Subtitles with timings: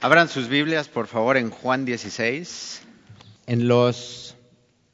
[0.00, 2.82] Abran sus Biblias, por favor, en Juan 16.
[3.48, 4.36] En los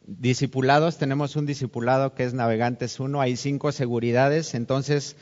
[0.07, 5.17] discipulados tenemos un discipulado que es Navegantes 1, hay cinco seguridades, entonces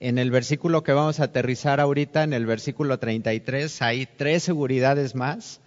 [0.00, 5.14] en el versículo que vamos a aterrizar ahorita, en el versículo 33, hay tres seguridades
[5.14, 5.62] más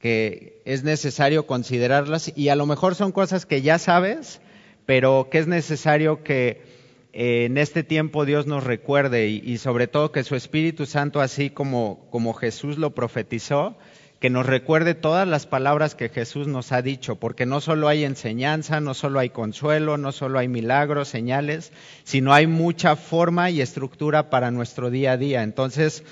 [0.00, 4.40] que es necesario considerarlas y a lo mejor son cosas que ya sabes,
[4.86, 6.73] pero que es necesario que
[7.16, 12.08] en este tiempo Dios nos recuerde y, sobre todo que su Espíritu Santo, así como,
[12.10, 13.78] como Jesús lo profetizó,
[14.18, 18.02] que nos recuerde todas las palabras que Jesús nos ha dicho, porque no solo hay
[18.02, 21.72] enseñanza, no solo hay consuelo, no solo hay milagros, señales,
[22.02, 25.44] sino hay mucha forma y estructura para nuestro día a día.
[25.44, 26.02] Entonces,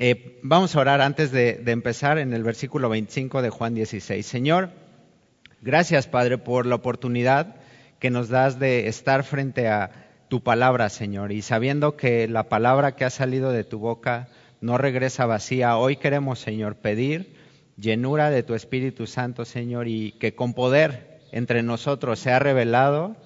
[0.00, 4.26] eh, vamos a orar antes de, de empezar en el versículo 25 de Juan 16.
[4.26, 4.70] Señor,
[5.60, 7.54] gracias Padre por la oportunidad
[8.00, 12.94] que nos das de estar frente a tu palabra, Señor, y sabiendo que la palabra
[12.94, 14.28] que ha salido de tu boca
[14.60, 17.34] no regresa vacía, hoy queremos, Señor, pedir
[17.76, 23.16] llenura de tu Espíritu Santo, Señor, y que con poder entre nosotros se ha revelado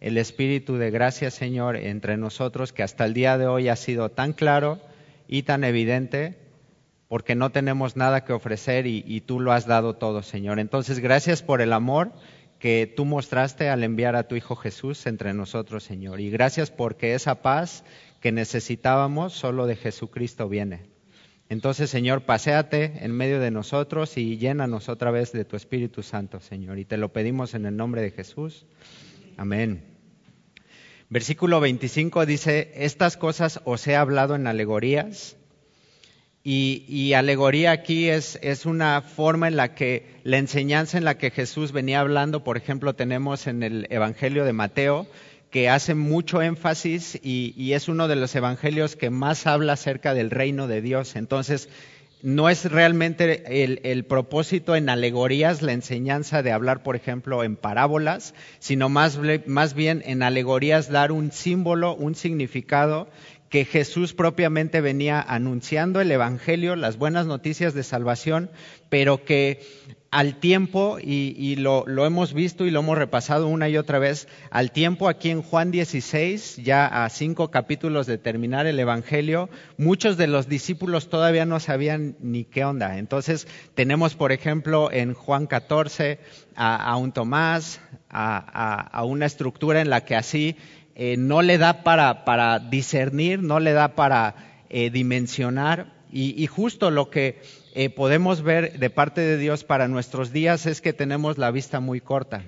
[0.00, 4.08] el Espíritu de gracia, Señor, entre nosotros, que hasta el día de hoy ha sido
[4.08, 4.80] tan claro
[5.28, 6.36] y tan evidente,
[7.06, 10.58] porque no tenemos nada que ofrecer y, y tú lo has dado todo, Señor.
[10.58, 12.10] Entonces, gracias por el amor
[12.60, 16.20] que tú mostraste al enviar a tu Hijo Jesús entre nosotros, Señor.
[16.20, 17.84] Y gracias porque esa paz
[18.20, 20.82] que necesitábamos solo de Jesucristo viene.
[21.48, 26.38] Entonces, Señor, paséate en medio de nosotros y llénanos otra vez de tu Espíritu Santo,
[26.40, 26.78] Señor.
[26.78, 28.66] Y te lo pedimos en el nombre de Jesús.
[29.36, 29.82] Amén.
[31.08, 35.36] Versículo 25 dice, estas cosas os he hablado en alegorías.
[36.42, 41.72] Y, alegoría aquí es, una forma en la que la enseñanza en la que Jesús
[41.72, 45.06] venía hablando, por ejemplo, tenemos en el Evangelio de Mateo,
[45.50, 50.14] que hace mucho énfasis y, y, es uno de los evangelios que más habla acerca
[50.14, 51.14] del reino de Dios.
[51.16, 51.68] Entonces,
[52.22, 57.56] no es realmente el, el, propósito en alegorías, la enseñanza de hablar, por ejemplo, en
[57.56, 63.08] parábolas, sino más, más bien en alegorías dar un símbolo, un significado
[63.50, 68.48] que Jesús propiamente venía anunciando el Evangelio, las buenas noticias de salvación,
[68.88, 69.60] pero que
[70.12, 74.72] al tiempo, y, lo, hemos visto y lo hemos repasado una y otra vez, al
[74.72, 80.26] tiempo aquí en Juan 16, ya a cinco capítulos de terminar el Evangelio, muchos de
[80.26, 82.98] los discípulos todavía no sabían ni qué onda.
[82.98, 86.18] Entonces tenemos, por ejemplo, en Juan 14
[86.56, 90.56] a, un Tomás, a una estructura en la que así
[91.02, 94.34] eh, no le da para, discernir, no le da para
[94.68, 95.94] eh, dimensionar.
[96.12, 97.40] Y, y, justo lo que
[97.74, 101.80] eh, podemos ver de parte de Dios para nuestros días es que tenemos la vista
[101.80, 102.42] muy corta.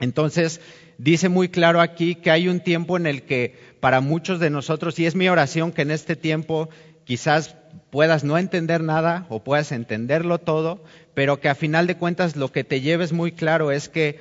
[0.00, 0.60] Entonces,
[0.98, 4.98] dice muy claro aquí que hay un tiempo en el que para muchos de nosotros,
[4.98, 6.70] y es mi oración que en este tiempo
[7.04, 7.54] quizás
[7.90, 10.82] puedas no entender nada o puedas entenderlo todo,
[11.14, 14.18] pero que a final de cuentas lo que te lleves muy claro es que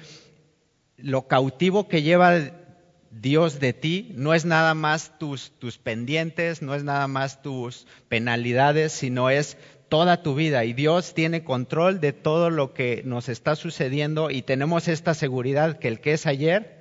[0.98, 2.52] lo cautivo que lleva
[3.12, 7.88] Dios de ti no es nada más tus, tus, pendientes, no es nada más tus
[8.08, 9.58] penalidades, sino es
[9.90, 10.64] toda tu vida.
[10.66, 15.80] Y Dios tiene control de todo lo que nos está sucediendo y tenemos esta seguridad
[15.80, 16.80] que el que es ayer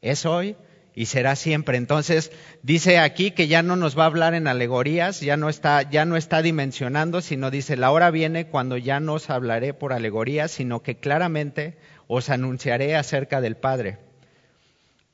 [0.00, 0.56] es hoy
[0.94, 1.76] y será siempre.
[1.76, 2.30] Entonces
[2.62, 6.04] dice aquí que ya no nos va a hablar en alegorías, ya no está, ya
[6.04, 10.52] no está dimensionando, sino dice la hora viene cuando ya no os hablaré por alegorías,
[10.52, 14.09] sino que claramente os anunciaré acerca del Padre.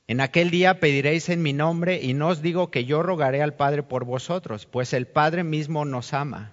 [0.08, 3.54] En aquel día pediréis en mi nombre y no os digo que yo rogaré al
[3.54, 6.52] Padre por vosotros, pues el Padre mismo nos ama.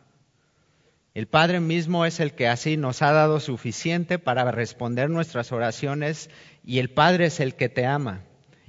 [1.13, 6.31] El Padre mismo es el que así nos ha dado suficiente para responder nuestras oraciones
[6.65, 8.21] y el Padre es el que te ama.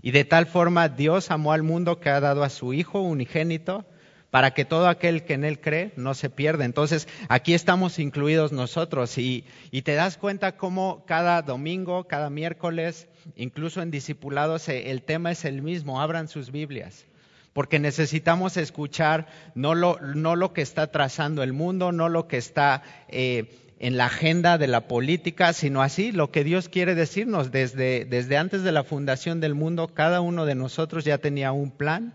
[0.03, 3.87] Y de tal forma Dios amó al mundo que ha dado a su Hijo unigénito
[4.35, 6.65] para que todo aquel que en Él cree no se pierda.
[6.65, 9.45] Entonces, aquí estamos incluidos nosotros y,
[9.85, 13.07] te das cuenta cómo cada domingo, cada miércoles,
[13.37, 17.07] incluso en discipulados, el tema es el mismo, abran sus Biblias.
[17.53, 23.57] Porque necesitamos escuchar no lo, que está trazando el mundo, no lo que está eh,
[23.79, 27.53] en la agenda de la política, sino así lo que Dios quiere decirnos.
[27.53, 32.15] Desde antes de la fundación del mundo, cada uno de nosotros ya tenía un plan,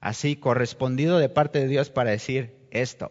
[0.00, 3.10] así correspondido de parte de Dios para decir esto.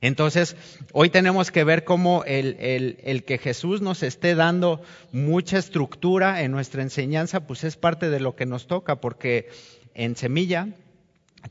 [0.00, 0.56] Entonces,
[0.92, 4.80] hoy tenemos que ver cómo el, el, el, que Jesús nos esté dando
[5.10, 9.48] mucha estructura en nuestra enseñanza, pues es parte de lo que nos toca, porque
[9.94, 10.68] en Semilla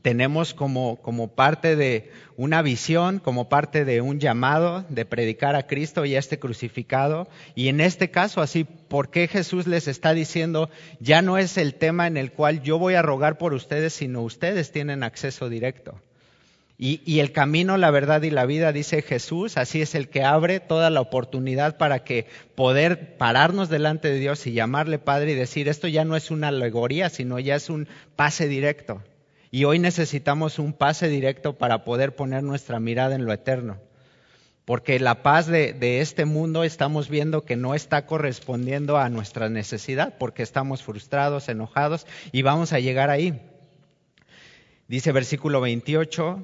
[0.02, 6.04] tenemos como, parte de una visión, como parte de un llamado de predicar a Cristo
[6.04, 7.28] y a este crucificado.
[7.54, 10.70] Y en este caso, así, ¿por qué Jesús les está diciendo,
[11.00, 14.22] ya no es el tema en el cual yo voy a rogar por ustedes, sino
[14.22, 16.00] ustedes tienen acceso directo?
[16.80, 20.60] Y, el camino, la verdad y la vida, dice Jesús, así es el que abre
[20.60, 25.68] toda la oportunidad para que poder pararnos delante de Dios y llamarle Padre y decir,
[25.68, 29.02] esto ya no es una alegoría, sino ya es un pase directo.
[29.50, 33.78] Y hoy necesitamos un pase directo para poder poner nuestra mirada en lo eterno.
[34.64, 40.16] Porque la paz de, este mundo estamos viendo que no está correspondiendo a nuestra necesidad,
[40.18, 43.40] porque estamos frustrados, enojados y vamos a llegar ahí.
[44.86, 46.42] Dice versículo 28,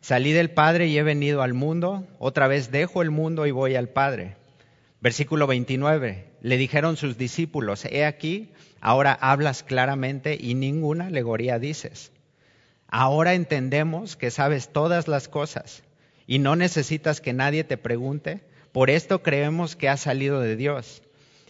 [0.00, 3.74] Salí del Padre y he venido al mundo, otra vez dejo el mundo y voy
[3.74, 4.36] al Padre.
[5.00, 6.33] Versículo 29.
[6.44, 8.50] Le dijeron sus discípulos, he aquí,
[8.82, 12.12] ahora hablas claramente y ninguna alegoría dices.
[12.86, 15.84] Ahora entendemos que sabes todas las cosas
[16.26, 18.42] y no necesitas que nadie te pregunte,
[18.72, 21.00] por esto creemos que has salido de Dios.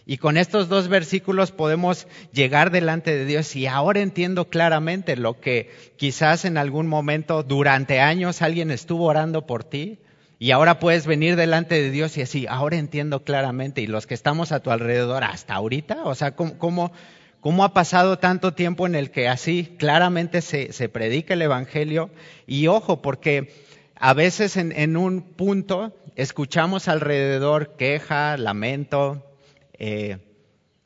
[0.05, 5.41] Y con estos dos versículos podemos llegar delante de Dios y ahora entiendo claramente lo
[5.41, 9.99] que quizás en algún momento durante años alguien estuvo orando por ti
[10.37, 14.13] y ahora puedes venir delante de Dios y así, ahora entiendo claramente y los que
[14.13, 16.91] estamos a tu alrededor hasta ahorita, o sea, ¿cómo,
[17.39, 22.09] cómo, ha pasado tanto tiempo en el que así claramente se, se predica el Evangelio?
[22.47, 23.53] Y ojo, porque
[23.95, 29.25] a veces en, en un punto escuchamos alrededor queja, lamento,
[29.73, 30.17] eh,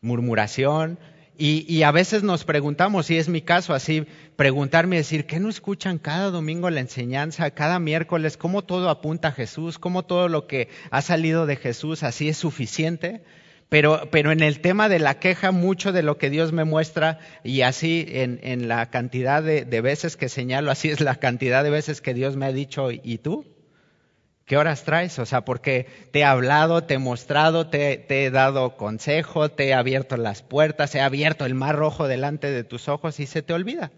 [0.01, 0.99] murmuración.
[1.41, 4.05] Y, a veces nos preguntamos, y es mi caso así,
[4.35, 8.35] preguntarme y decir, ¿qué no escuchan cada domingo la enseñanza, cada miércoles?
[8.35, 9.79] ¿Cómo todo apunta a Jesús?
[9.79, 13.23] ¿Cómo todo lo que ha salido de Jesús así es suficiente?
[13.69, 17.19] Pero, pero en el tema de la queja, mucho de lo que Dios me muestra,
[17.45, 21.63] y así en, en la cantidad de, de veces que señalo, así es la cantidad
[21.63, 23.45] de veces que Dios me ha dicho, ¿y tú?
[24.49, 25.19] ¿Qué horas traes?
[25.19, 29.73] O sea, porque te he hablado, te he mostrado, te, he dado consejo, te he
[29.75, 33.53] abierto las puertas, he abierto el mar rojo delante de tus ojos y se te
[33.53, 33.91] olvida.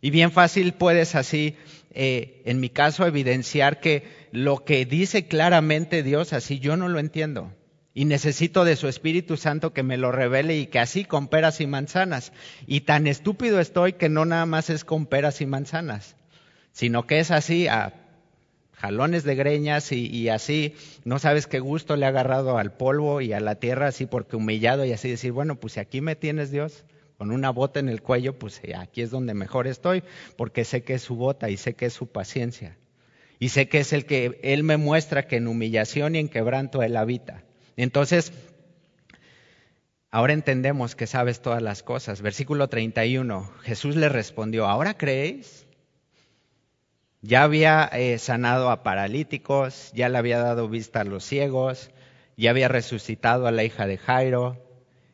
[0.00, 1.56] Y bien fácil puedes así,
[1.90, 7.00] eh, en mi caso, evidenciar que lo que dice claramente Dios, así yo no lo
[7.00, 7.52] entiendo.
[7.92, 11.60] Y necesito de su Espíritu Santo que me lo revele y que así con peras
[11.60, 12.32] y manzanas.
[12.68, 16.14] Y tan estúpido estoy que no nada más es con peras y manzanas,
[16.70, 18.01] sino que es así a
[18.82, 20.74] jalones de greñas y, así,
[21.04, 24.34] no sabes qué gusto le ha agarrado al polvo y a la tierra, así porque
[24.34, 26.84] humillado y así decir, bueno, pues si aquí me tienes Dios,
[27.16, 30.02] con una bota en el cuello, pues eh, aquí es donde mejor estoy,
[30.36, 32.76] porque sé que es su bota y sé que es su paciencia.
[33.38, 36.82] Y sé que es el que Él me muestra que en humillación y en quebranto
[36.82, 37.44] Él habita.
[37.76, 38.32] Entonces,
[40.10, 42.20] ahora entendemos que sabes todas las cosas.
[42.20, 45.68] Versículo 31, Jesús le respondió, ¿ahora creéis?
[47.24, 51.92] Ya había eh, sanado a paralíticos, ya le había dado vista a los ciegos,
[52.36, 54.56] ya había resucitado a la hija de Jairo,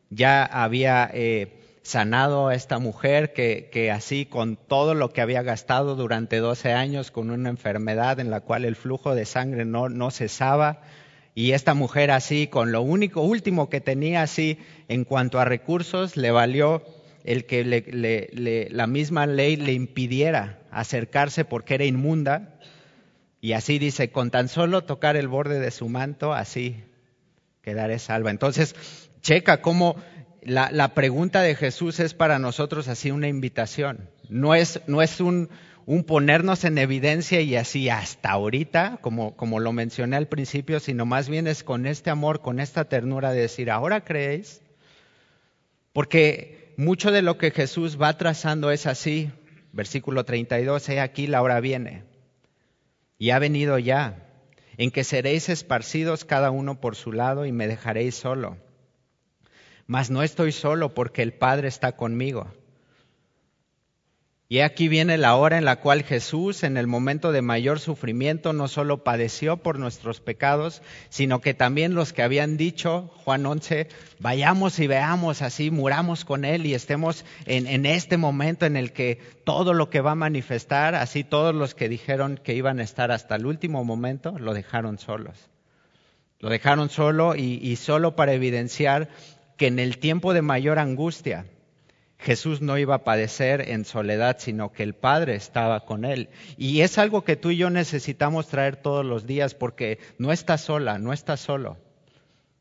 [0.09, 5.43] ya había eh, sanado a esta mujer que, que, así con todo lo que había
[5.43, 9.87] gastado durante 12 años con una enfermedad en la cual el flujo de sangre no,
[9.87, 10.81] no cesaba,
[11.35, 14.57] y esta mujer así con lo único último que tenía así
[14.87, 16.83] en cuanto a recursos le valió
[17.23, 22.59] el que le, la misma ley le impidiera acercarse porque era inmunda.
[23.41, 26.83] Y así dice, con tan solo tocar el borde de su manto, así
[27.61, 28.31] quedaré salva.
[28.31, 28.75] Entonces,
[29.21, 29.95] checa cómo
[30.41, 34.09] la, la pregunta de Jesús es para nosotros así una invitación.
[34.29, 35.49] No es, no es un,
[35.89, 41.07] un ponernos en evidencia y así hasta ahorita, como, como lo mencioné al principio, sino
[41.07, 44.61] más bien es con este amor, con esta ternura de decir, ahora creéis.
[45.91, 49.31] Porque mucho de lo que Jesús va trazando es así.
[49.71, 52.03] Versículo 32, he aquí la hora viene.
[53.17, 54.27] Y ha venido ya,
[54.77, 58.57] en que seréis esparcidos cada uno por su lado y me dejaréis solo.
[59.85, 62.53] Mas no estoy solo porque el Padre está conmigo.
[64.51, 68.51] Y aquí viene la hora en la cual Jesús, en el momento de mayor sufrimiento,
[68.51, 73.89] no solo padeció por nuestros pecados, sino que también los que habían dicho, Juan 11,
[74.19, 79.19] vayamos y veamos así, muramos con Él y estemos en, este momento en el que
[79.43, 83.11] todo lo que va a manifestar, así todos los que dijeron que iban a estar
[83.11, 85.51] hasta el último momento, lo dejaron solos.
[86.39, 89.09] Lo dejaron solo y, y solo para evidenciar
[89.57, 91.45] que en el tiempo de mayor angustia,
[92.19, 96.27] Jesús no iba a padecer en soledad, sino que el Padre estaba con él.
[96.57, 100.61] Y es algo que tú y yo necesitamos traer todos los días porque no estás
[100.61, 101.77] sola, no estás solo.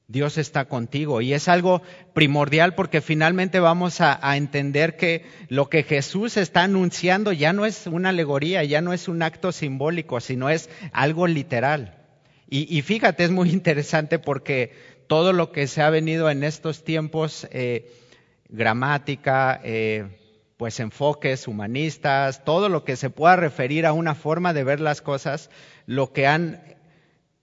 [0.07, 1.83] Dios está contigo y es algo
[2.15, 7.87] primordial porque finalmente vamos a, entender que lo que Jesús está anunciando ya no es
[7.87, 11.97] una alegoría, ya no es un acto simbólico, sino es algo literal.
[12.49, 14.73] Y, fíjate, es muy interesante porque
[15.09, 17.49] todo lo que se ha venido en estos tiempos...
[17.50, 17.91] Eh,
[18.49, 20.19] gramática, eh,
[20.57, 25.02] pues enfoques humanistas, todo lo que se pueda referir a una forma de ver las
[25.02, 25.50] cosas,
[25.87, 26.61] lo que han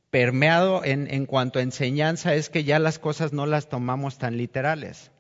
[0.09, 4.38] permeado en, en cuanto a enseñanza es que ya las cosas no las tomamos tan
[4.38, 5.12] literales.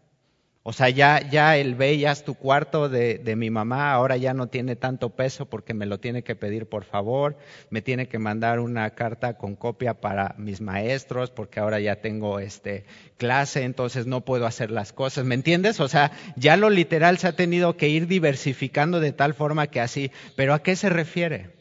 [0.67, 4.17] O sea, ya, ya el ve, ya es tu cuarto de, de, mi mamá, ahora
[4.17, 7.37] ya no tiene tanto peso porque me lo tiene que pedir por favor,
[7.69, 12.39] me tiene que mandar una carta con copia para mis maestros porque ahora ya tengo
[12.39, 12.85] este
[13.17, 15.79] clase, entonces no puedo hacer las cosas, ¿me entiendes?
[15.79, 19.81] O sea, ya lo literal se ha tenido que ir diversificando de tal forma que
[19.81, 21.51] así, pero ¿a qué se refiere?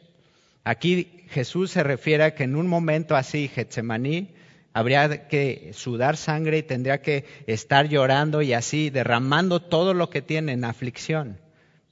[0.64, 4.33] Aquí Jesús se refiere a que en un momento así, Getsemaní,
[4.74, 10.20] habría que sudar sangre y tendría que estar llorando y así, derramando todo lo que
[10.20, 11.40] tiene en aflicción.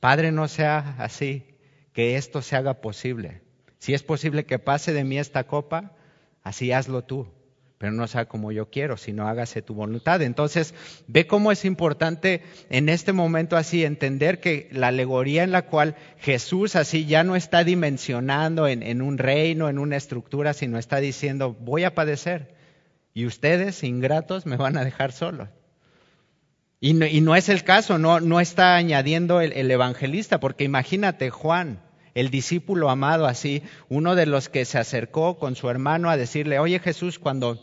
[0.00, 1.46] Padre, no sea así,
[1.92, 3.40] que esto se haga posible.
[3.78, 5.92] Si es posible que pase de mí esta copa,
[6.42, 7.28] así hazlo tú,
[7.78, 10.20] pero no sea como yo quiero, sino hágase tu voluntad.
[10.20, 10.74] Entonces,
[11.06, 15.94] ve cómo es importante en este momento así entender que la alegoría en la cual
[16.18, 20.96] Jesús así ya no está dimensionando en, en un reino, en una estructura, sino está
[20.96, 22.60] diciendo, voy a padecer
[23.14, 25.49] y ustedes, ingratos, me van a dejar solo.
[26.81, 31.81] Y no, es el caso, no, no está añadiendo el, el, evangelista, porque imagínate Juan,
[32.14, 36.59] el discípulo amado así, uno de los que se acercó con su hermano a decirle,
[36.59, 37.62] oye Jesús, cuando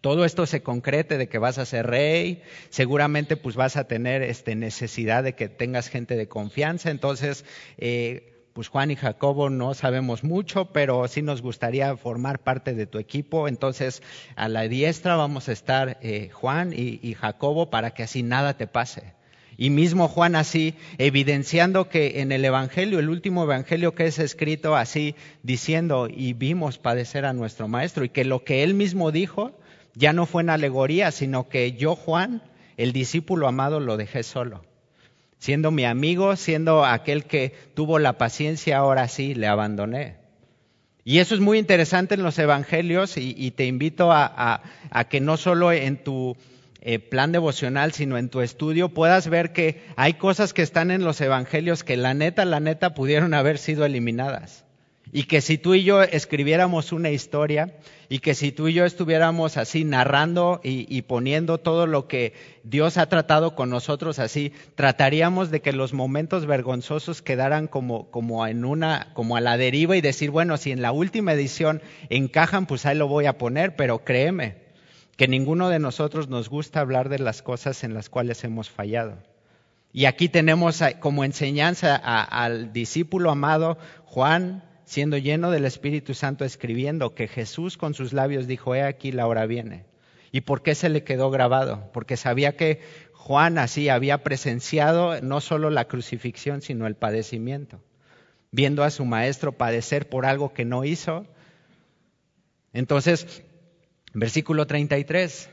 [0.00, 4.22] todo esto se concrete de que vas a ser rey, seguramente pues vas a tener
[4.22, 7.44] este, necesidad de que tengas gente de confianza, entonces...
[7.78, 12.86] Eh, pues Juan y Jacobo no sabemos mucho, pero sí nos gustaría formar parte de
[12.86, 13.48] tu equipo.
[13.48, 14.02] Entonces,
[14.34, 18.56] a la diestra vamos a estar eh, Juan y, y Jacobo para que así nada
[18.56, 19.12] te pase.
[19.58, 24.74] Y mismo Juan así, evidenciando que en el Evangelio, el último Evangelio que es escrito
[24.74, 29.52] así, diciendo, y vimos padecer a nuestro Maestro, y que lo que él mismo dijo
[29.92, 32.42] ya no fue en alegoría, sino que yo, Juan,
[32.78, 34.62] el discípulo amado, lo dejé solo
[35.38, 40.16] siendo mi amigo, siendo aquel que tuvo la paciencia, ahora sí le abandoné.
[41.04, 45.20] Y eso es muy interesante en los evangelios y, te invito a, a, a, que
[45.20, 46.36] no solo en tu
[46.80, 51.04] eh, plan devocional, sino en tu estudio puedas ver que hay cosas que están en
[51.04, 54.65] los evangelios que la neta, la neta pudieron haber sido eliminadas.
[55.12, 57.76] Y que si tú y yo escribiéramos una historia
[58.08, 62.34] y que si tú y yo estuviéramos así narrando y, poniendo todo lo que
[62.64, 68.46] Dios ha tratado con nosotros así, trataríamos de que los momentos vergonzosos quedaran como, como
[68.46, 72.66] en una, como a la deriva y decir, bueno, si en la última edición encajan,
[72.66, 74.66] pues ahí lo voy a poner, pero créeme
[75.16, 79.16] que ninguno de nosotros nos gusta hablar de las cosas en las cuales hemos fallado.
[79.92, 86.44] Y aquí tenemos como enseñanza a, al discípulo amado Juan, siendo lleno del Espíritu Santo,
[86.44, 89.84] escribiendo que Jesús con sus labios dijo, he aquí la hora viene.
[90.30, 91.90] ¿Y por qué se le quedó grabado?
[91.92, 92.80] Porque sabía que
[93.12, 97.82] Juan así había presenciado no solo la crucifixión, sino el padecimiento,
[98.52, 101.26] viendo a su maestro padecer por algo que no hizo.
[102.72, 103.42] Entonces,
[104.14, 105.50] versículo 33,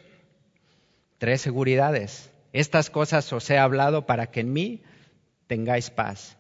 [1.18, 2.30] tres seguridades.
[2.52, 4.84] Estas cosas os he hablado para que en mí
[5.48, 6.38] tengáis paz.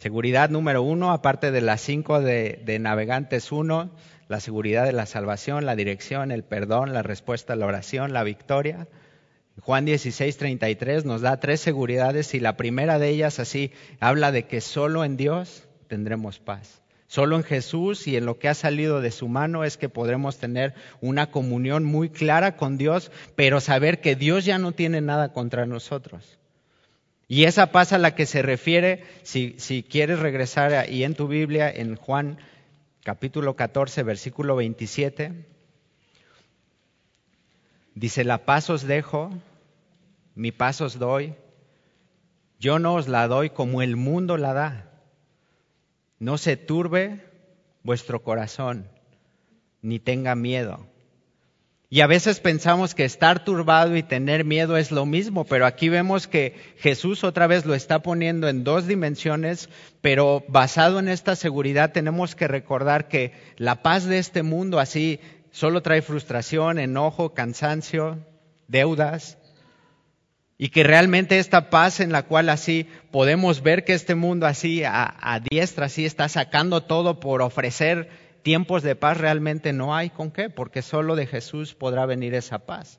[0.00, 3.90] Seguridad número uno, aparte de las cinco de, de, Navegantes uno,
[4.28, 8.24] la seguridad de la salvación, la dirección, el perdón, la respuesta a la oración, la
[8.24, 8.88] victoria.
[9.60, 14.46] Juan 16, 33 nos da tres seguridades y la primera de ellas así habla de
[14.46, 16.80] que solo en Dios tendremos paz.
[17.06, 20.38] Solo en Jesús y en lo que ha salido de su mano es que podremos
[20.38, 25.34] tener una comunión muy clara con Dios, pero saber que Dios ya no tiene nada
[25.34, 26.39] contra nosotros.
[27.30, 31.28] Y esa paz a la que se refiere, si, si quieres regresar ahí en tu
[31.28, 32.38] Biblia, en Juan
[33.04, 35.46] capítulo 14, versículo 27,
[37.94, 39.30] dice, la paz os dejo,
[40.34, 41.34] mi paz os doy,
[42.58, 44.90] yo no os la doy como el mundo la da.
[46.18, 47.24] No se turbe
[47.84, 48.88] vuestro corazón,
[49.82, 50.84] ni tenga miedo.
[51.92, 55.88] Y a veces pensamos que estar turbado y tener miedo es lo mismo, pero aquí
[55.88, 59.68] vemos que Jesús otra vez lo está poniendo en dos dimensiones,
[60.00, 65.18] pero basado en esta seguridad tenemos que recordar que la paz de este mundo así
[65.50, 68.24] solo trae frustración, enojo, cansancio,
[68.68, 69.36] deudas,
[70.62, 74.84] y que realmente esta paz en la cual así podemos ver que este mundo así
[74.84, 78.10] a, diestra así está sacando todo por ofrecer
[78.42, 82.60] tiempos de paz realmente no hay con qué, porque solo de Jesús podrá venir esa
[82.60, 82.98] paz.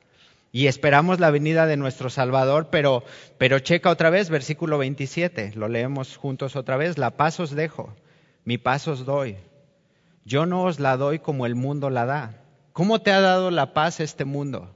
[0.52, 3.04] Y esperamos la venida de nuestro Salvador, pero,
[3.38, 7.94] pero checa otra vez versículo 27, lo leemos juntos otra vez, la paz os dejo,
[8.44, 9.36] mi paz os doy.
[10.24, 12.42] Yo no os la doy como el mundo la da.
[12.72, 14.74] ¿Cómo te ha dado la paz este mundo?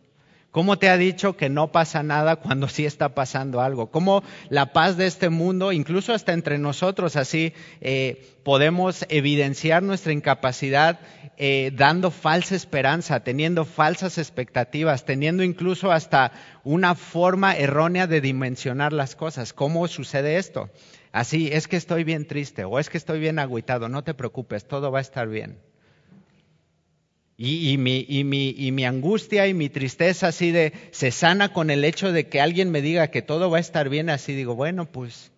[0.57, 3.91] ¿Cómo te ha dicho que no pasa nada cuando sí está pasando algo?
[3.91, 10.15] ¿Cómo la paz de este mundo, incluso hasta entre nosotros, así eh, podemos evidenciar nuestra
[10.15, 10.99] incapacidad
[11.37, 16.33] eh, dando falsa esperanza, teniendo falsas expectativas, teniendo incluso hasta
[16.65, 19.53] una forma errónea de dimensionar las cosas?
[19.53, 20.71] ¿Cómo sucede esto?
[21.13, 24.67] Así, es que estoy bien triste o es que estoy bien agüitado, no te preocupes,
[24.67, 25.59] todo va a estar bien.
[27.39, 31.69] Y, mi, y, mi, y, mi, angustia y mi tristeza así de se sana con
[31.69, 34.55] el hecho de que alguien me diga que todo va a estar bien, así digo,
[34.55, 35.33] bueno, pues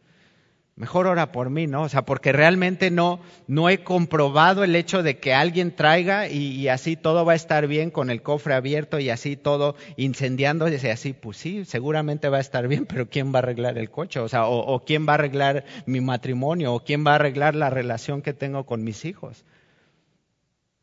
[0.77, 1.83] mejor ora por mí, ¿no?
[1.83, 6.69] O sea, porque realmente no, no he comprobado el hecho de que alguien traiga y,
[6.69, 10.75] así todo va a estar bien con el cofre abierto y así todo incendiando y
[10.77, 14.21] así, pues sí, seguramente va a estar bien, pero ¿quién va a arreglar el coche?
[14.21, 17.71] O sea, o quién va a arreglar mi matrimonio o quién va a arreglar la
[17.71, 19.45] relación que tengo con mis hijos.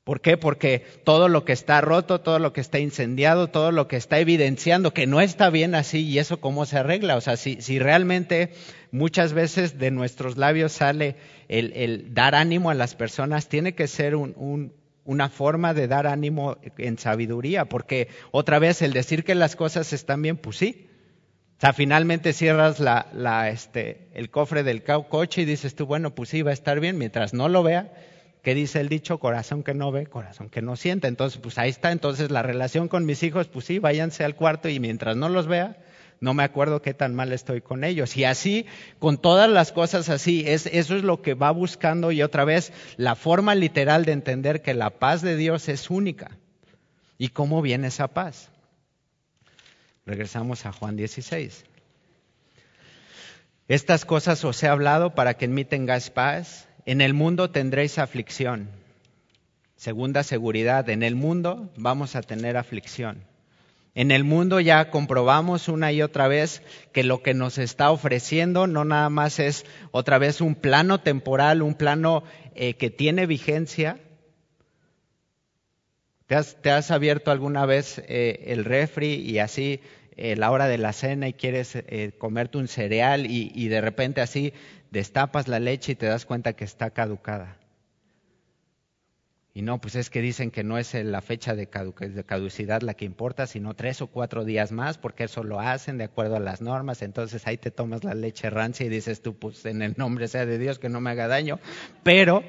[0.06, 0.38] ¿Por qué?
[0.38, 4.20] Porque todo lo que está roto, todo lo que está incendiado, todo lo que está
[4.20, 7.16] evidenciando que no está bien así, ¿y eso cómo se arregla?
[7.16, 8.54] O sea, si, realmente
[8.92, 11.16] muchas veces de nuestros labios sale
[11.48, 17.00] el, dar ánimo a las personas, tiene que ser una forma de dar ánimo en
[17.00, 20.88] sabiduría, porque otra vez el decir que las cosas están bien, pues sí.
[21.58, 22.80] O sea, finalmente cierras
[23.50, 27.00] este, el cofre del coche y dices tú, bueno, pues sí, va a estar bien,
[27.00, 27.92] mientras no lo vea,
[28.46, 29.18] ¿Qué dice el dicho?
[29.18, 31.08] Corazón que no ve, corazón que no siente.
[31.08, 31.92] Entonces, pues ahí está.
[31.92, 35.48] Entonces, la relación con mis hijos, pues sí, váyanse al cuarto y mientras no los
[35.48, 35.84] vea,
[36.20, 38.16] no me acuerdo qué tan mal estoy con ellos.
[38.16, 38.68] Y así,
[39.00, 42.72] con todas las cosas así, es, eso es lo que va buscando y otra vez
[42.98, 46.38] la forma literal de entender que la paz de Dios es única.
[47.18, 48.52] ¿Y cómo viene esa paz?
[50.06, 51.66] Regresamos a Juan 16.
[53.68, 56.68] Estas cosas os he hablado para que en mí tengáis paz.
[56.86, 58.70] En el mundo tendréis aflicción.
[59.76, 63.24] Segunda seguridad, en el mundo vamos a tener aflicción.
[63.96, 66.62] En el mundo ya comprobamos una y otra vez
[66.92, 71.62] que lo que nos está ofreciendo no nada más es otra vez un plano temporal,
[71.62, 72.24] un plano
[72.54, 73.98] eh, que tiene vigencia.
[76.28, 79.80] ¿Te has, abierto alguna vez eh, el refri y así
[80.18, 81.78] eh, la hora de la cena y quieres
[82.18, 84.54] comerte un cereal y de repente así
[84.92, 87.58] destapas la leche y te das cuenta que está caducada.
[89.58, 93.06] Y no, pues es que dicen que no es la fecha de, caducidad la que
[93.06, 96.60] importa, sino tres o cuatro días más, porque eso lo hacen de acuerdo a las
[96.60, 97.02] normas.
[97.02, 100.46] Entonces ahí te tomas la leche rancia y dices tú, pues en el nombre sea
[100.46, 101.62] de Dios que no me haga daño.
[102.04, 102.44] Pero,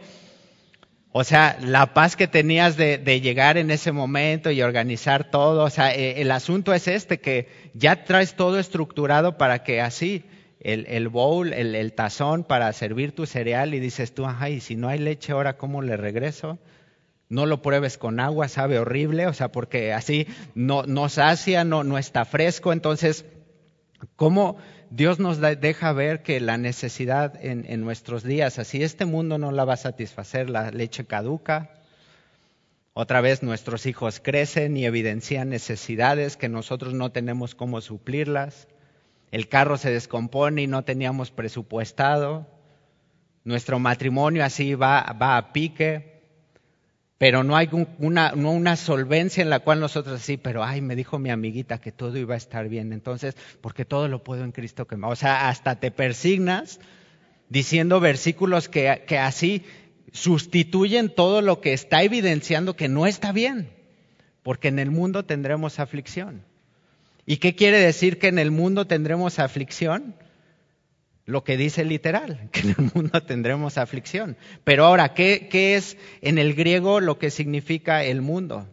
[1.19, 5.71] o sea, la paz que tenías de, llegar en ese momento y organizar todo, o
[5.71, 10.25] sea, eh, el asunto es este, que ya traes todo estructurado para que así
[10.61, 14.89] el, bowl, el, tazón para servir tu cereal y dices tú, ajá, y si no
[14.89, 16.59] hay leche ahora, ¿cómo le regreso?
[17.31, 21.83] No lo pruebes con agua, sabe horrible, o sea, porque así no, no sacia, no,
[21.83, 22.75] no está fresco.
[22.75, 23.25] Entonces,
[24.17, 24.59] ¿cómo
[24.91, 29.65] Dios nos deja ver que la necesidad en, nuestros días, así este mundo no la
[29.65, 31.71] va a satisfacer, la leche caduca,
[32.95, 38.69] otra vez nuestros hijos crecen y evidencian necesidades que nosotros no tenemos cómo suplirlas
[39.31, 42.47] el carro se descompone y no teníamos presupuestado,
[43.45, 46.16] nuestro matrimonio así va, a pique,
[47.19, 51.31] pero no hay una, solvencia en la cual nosotros sí, pero ay, me dijo mi
[51.31, 54.97] amiguita que todo iba a estar bien, entonces, porque todo lo puedo en Cristo que
[54.97, 55.07] me...
[55.07, 56.79] O sea, hasta te persignas
[57.49, 59.65] diciendo versículos que, que así
[60.13, 63.71] sustituyen todo lo que está evidenciando que no está bien,
[64.43, 66.45] porque en el mundo tendremos aflicción.
[67.25, 70.15] ¿Y qué quiere decir que en el mundo tendremos aflicción?
[71.27, 74.37] Lo que dice literal, que en el mundo tendremos aflicción.
[74.65, 78.69] Pero ahora, ¿qué, es en el griego lo que significa el mundo?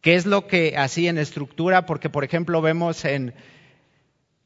[0.00, 1.84] ¿Qué es lo que así en estructura?
[1.84, 3.34] Porque, por ejemplo, vemos en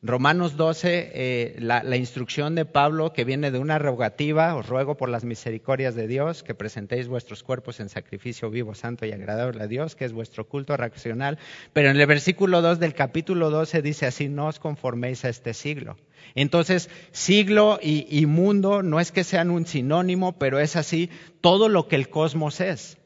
[0.07, 5.09] Romanos 12, eh, la, instrucción de Pablo que viene de una rogativa, os ruego por
[5.09, 9.67] las misericordias de Dios que presentéis vuestros cuerpos en sacrificio vivo, santo y agradable a
[9.67, 11.39] Dios, que es vuestro culto racional.
[11.73, 15.55] Pero en el versículo 2 del capítulo 12 dice así, no os conforméis a este
[15.55, 15.97] siglo.
[16.35, 21.69] Entonces, siglo y, y mundo no es que sean un sinónimo, pero es así todo
[21.69, 22.99] lo que el cosmos es.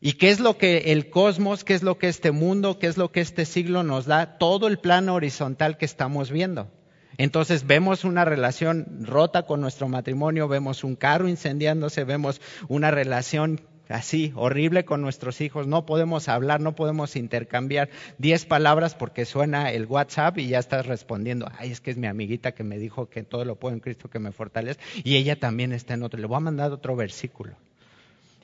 [0.00, 2.96] ¿Y qué es lo que el cosmos, qué es lo que este mundo, qué es
[2.96, 4.38] lo que este siglo nos da?
[4.38, 6.70] Todo el plano horizontal que estamos viendo.
[7.16, 13.60] Entonces vemos una relación rota con nuestro matrimonio, vemos un carro incendiándose, vemos una relación
[13.88, 19.72] así horrible con nuestros hijos, no podemos hablar, no podemos intercambiar diez palabras porque suena
[19.72, 23.08] el WhatsApp y ya estás respondiendo, ay, es que es mi amiguita que me dijo
[23.08, 26.20] que todo lo puedo en Cristo que me fortalece y ella también está en otro,
[26.20, 27.56] le voy a mandar otro versículo.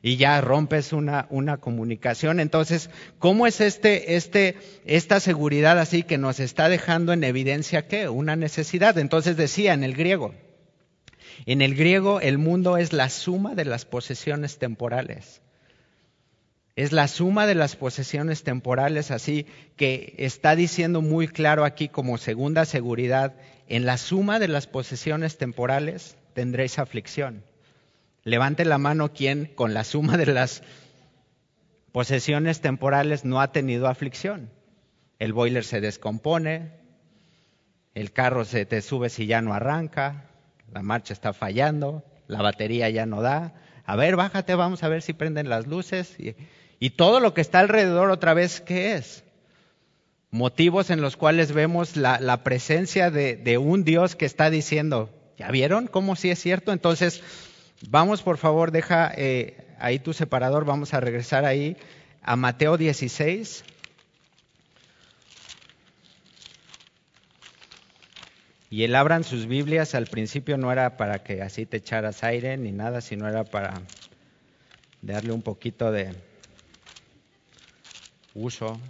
[0.05, 2.39] Y ya rompes una, una comunicación.
[2.39, 8.11] Entonces, ¿cómo es este, este, esta seguridad así que nos está dejando en evidencia qué?
[8.11, 8.99] Una necesidad.
[8.99, 10.35] Entonces decía en el griego,
[11.47, 15.41] en el griego el mundo es la suma de las posesiones temporales.
[16.77, 22.19] Es la suma de las posesiones temporales, así que está diciendo muy claro aquí como
[22.19, 23.37] segunda seguridad,
[23.69, 27.43] en la suma de las posesiones temporales tendréis aflicción.
[28.25, 30.63] Levante la mano quien con la suma de las
[31.93, 34.51] posesiones temporales no ha tenido aflicción.
[35.19, 36.73] El boiler se descompone,
[37.95, 40.31] el carro se te sube si ya no arranca,
[40.73, 43.55] la marcha está fallando, la batería ya no da.
[43.85, 46.17] A ver, bájate, vamos a ver si prenden las luces.
[46.19, 46.35] Y,
[46.91, 49.25] todo lo que está alrededor otra vez, ¿qué es?
[50.31, 55.51] Motivos en los cuales vemos la, presencia de, de, un Dios que está diciendo, ¿ya
[55.51, 56.73] vieron cómo sí es cierto?
[56.73, 57.23] Entonces,
[57.91, 61.77] Vamos, por favor, deja eh, ahí tu separador, vamos a regresar ahí
[62.23, 63.65] a Mateo 16.
[68.71, 72.57] Y él abran sus Biblias, al principio no era para que así te echaras aire
[72.57, 73.83] ni nada, sino era para
[75.03, 76.15] darle un poquito de
[78.35, 78.81] uso.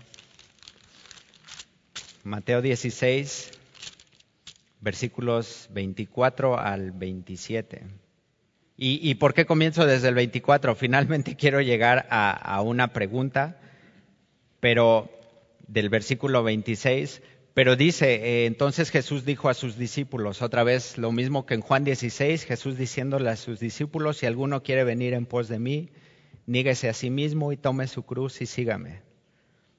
[2.23, 3.53] Mateo 16,
[4.81, 8.04] versículos 24 al 27.
[8.77, 10.75] ¿Y, por qué comienzo desde el 24?
[10.75, 13.61] Finalmente quiero llegar a, una pregunta,
[14.59, 15.11] pero
[15.69, 17.23] del versículo 26,
[17.55, 21.61] pero dice, eh, entonces Jesús dijo a sus discípulos, otra vez lo mismo que en
[21.61, 25.91] Juan 16, Jesús diciéndole a sus discípulos, si alguno quiere venir en pos de mí,
[26.47, 29.03] níguese a sí mismo y tome su cruz y sígame.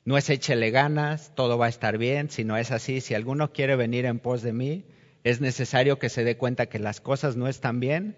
[0.06, 3.52] No es échele ganas, todo va a estar bien, si no es así, si alguno
[3.52, 4.86] quiere venir en pos de mí,
[5.26, 8.16] es necesario que se dé cuenta que las cosas no están bien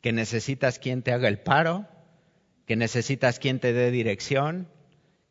[0.00, 1.86] que necesitas quien te haga el paro,
[2.66, 4.68] que necesitas quien te dé dirección,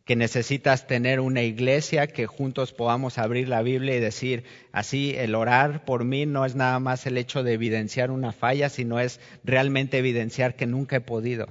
[0.06, 5.34] que necesitas tener una iglesia que juntos podamos abrir la Biblia y decir, así el
[5.34, 9.20] orar por mí no es nada más el hecho de evidenciar una falla, sino es
[9.44, 11.48] realmente evidenciar que nunca he podido.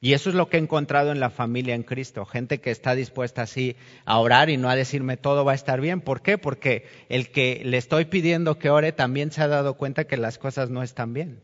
[0.00, 2.94] Y eso es lo que he encontrado en la familia en Cristo, gente que está
[2.94, 6.00] dispuesta así a orar y no a decirme todo va a estar bien.
[6.00, 6.36] ¿Por qué?
[6.36, 10.38] Porque el que le estoy pidiendo que ore también se ha dado cuenta que las
[10.38, 11.40] cosas no están bien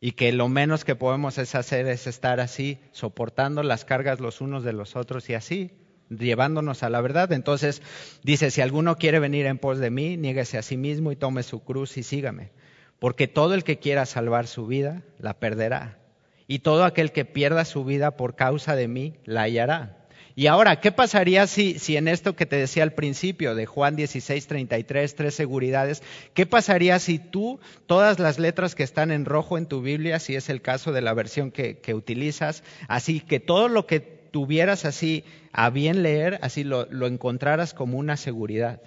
[0.00, 4.40] y que lo menos que podemos es hacer es estar así, soportando las cargas los
[4.40, 5.72] unos de los otros y así,
[6.08, 7.32] llevándonos a la verdad.
[7.32, 7.82] Entonces
[8.22, 11.42] dice, si alguno quiere venir en pos de mí, niéguese a sí mismo y tome
[11.42, 12.50] su cruz y sígame.
[12.98, 15.98] Porque todo el que quiera salvar su vida, la perderá.
[16.46, 19.97] Y todo aquel que pierda su vida por causa de mí, la hallará.
[20.38, 23.96] Y ahora, ¿qué pasaría si, si en esto que te decía al principio de Juan
[23.96, 26.00] 16, 33, tres seguridades,
[26.32, 30.36] qué pasaría si tú, todas las letras que están en rojo en tu Biblia, si
[30.36, 35.24] es el caso de la versión que, utilizas, así que todo lo que tuvieras así
[35.50, 38.80] a bien leer, así lo, encontraras como una seguridad?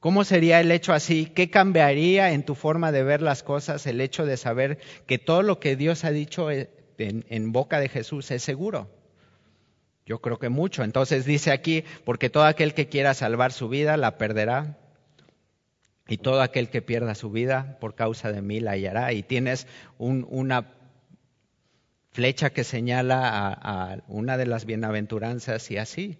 [0.00, 1.26] ¿Cómo sería el hecho así?
[1.26, 5.42] ¿Qué cambiaría en tu forma de ver las cosas el hecho de saber que todo
[5.42, 6.66] lo que Dios ha dicho en,
[6.98, 9.03] en boca de Jesús es seguro?
[10.06, 10.84] Yo creo que mucho.
[10.84, 14.78] Entonces dice aquí, porque todo aquel que quiera salvar su vida la perderá.
[16.06, 19.12] Y todo aquel que pierda su vida por causa de mí la hallará.
[19.12, 19.66] Y tienes
[19.98, 20.74] una
[22.10, 26.18] flecha que señala a, a, una de las bienaventuranzas y así.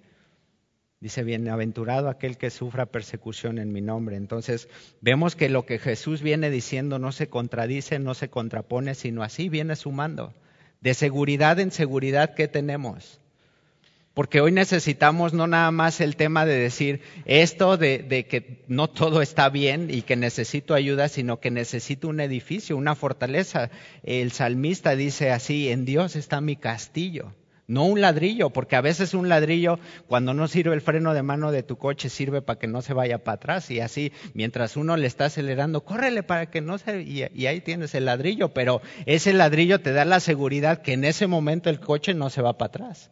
[1.00, 4.16] Dice, bienaventurado aquel que sufra persecución en mi nombre.
[4.16, 4.70] Entonces,
[5.02, 9.50] vemos que lo que Jesús viene diciendo no se contradice, no se contrapone, sino así
[9.50, 10.32] viene sumando.
[10.80, 13.20] De seguridad en seguridad, ¿qué tenemos?
[14.14, 19.20] Porque hoy necesitamos no nada más el tema de decir esto de, que no todo
[19.20, 23.70] está bien y que necesito ayuda, sino que necesito un edificio, una fortaleza.
[24.04, 27.32] El salmista dice así, en Dios está mi castillo,
[27.66, 31.50] no un ladrillo, porque a veces un ladrillo, cuando no sirve el freno de mano
[31.50, 33.68] de tu coche, sirve para que no se vaya para atrás.
[33.72, 37.02] Y así, mientras uno le está acelerando, córrele para que no se...
[37.02, 41.02] Y, y ahí tienes el ladrillo, pero ese ladrillo te da la seguridad que en
[41.02, 43.10] ese momento el coche no se va para atrás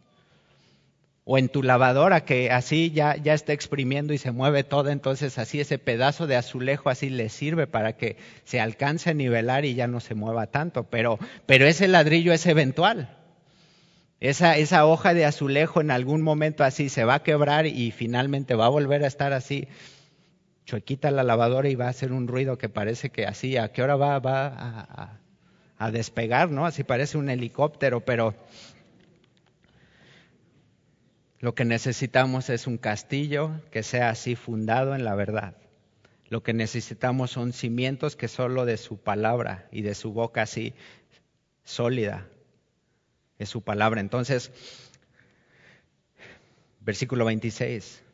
[1.25, 5.39] o en tu lavadora que así ya, ya está exprimiendo y se mueve todo, entonces
[5.39, 9.75] así ese pedazo de azulejo así le sirve para que se alcance a nivelar y
[9.75, 13.17] ya no se mueva tanto, pero, pero ese ladrillo es eventual.
[14.19, 18.55] Esa, esa hoja de azulejo en algún momento así se va a quebrar y finalmente
[18.55, 19.69] va a volver a estar así
[20.65, 23.83] chuequita la lavadora y va a hacer un ruido que parece que así, ¿a qué
[23.83, 25.19] hora va, va a,
[25.77, 26.51] a despegar?
[26.51, 26.67] ¿no?
[26.67, 28.37] Así parece un helicóptero, pero
[31.43, 35.57] lo que necesitamos es un castillo que sea así fundado en la verdad.
[36.29, 40.73] Lo que necesitamos son cimientos que solo de su palabra y de su boca así
[41.65, 42.29] sólida
[43.41, 44.01] es su palabra.
[44.01, 44.53] Entonces,
[46.79, 48.05] versículo 26,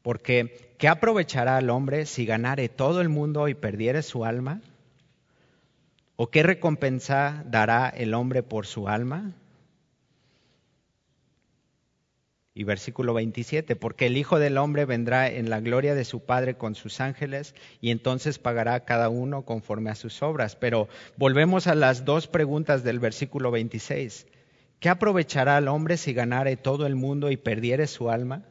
[0.00, 4.62] porque ¿qué aprovechará al hombre si ganare todo el mundo y perdiere su alma?
[6.16, 9.34] ¿O qué recompensa dará el hombre por su alma?
[12.58, 16.56] Y versículo 27, porque el Hijo del Hombre vendrá en la gloria de su Padre
[16.56, 20.56] con sus ángeles y entonces pagará cada uno conforme a sus obras.
[20.56, 24.26] Pero volvemos a las dos preguntas del versículo 26.
[24.80, 28.42] ¿Qué aprovechará al hombre si ganare todo el mundo y perdiere su alma?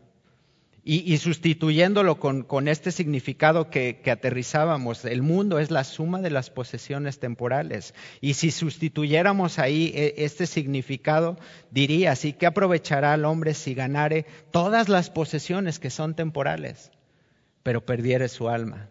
[0.89, 7.19] Y, sustituyéndolo con, este significado que, aterrizábamos, el mundo es la suma de las posesiones
[7.19, 7.93] temporales.
[8.21, 11.38] Y si sustituyéramos ahí e, este significado,
[11.71, 16.89] diría así, ¿qué aprovechará al hombre si ganare todas las posesiones que son temporales,
[17.63, 18.88] pero perdiere su alma?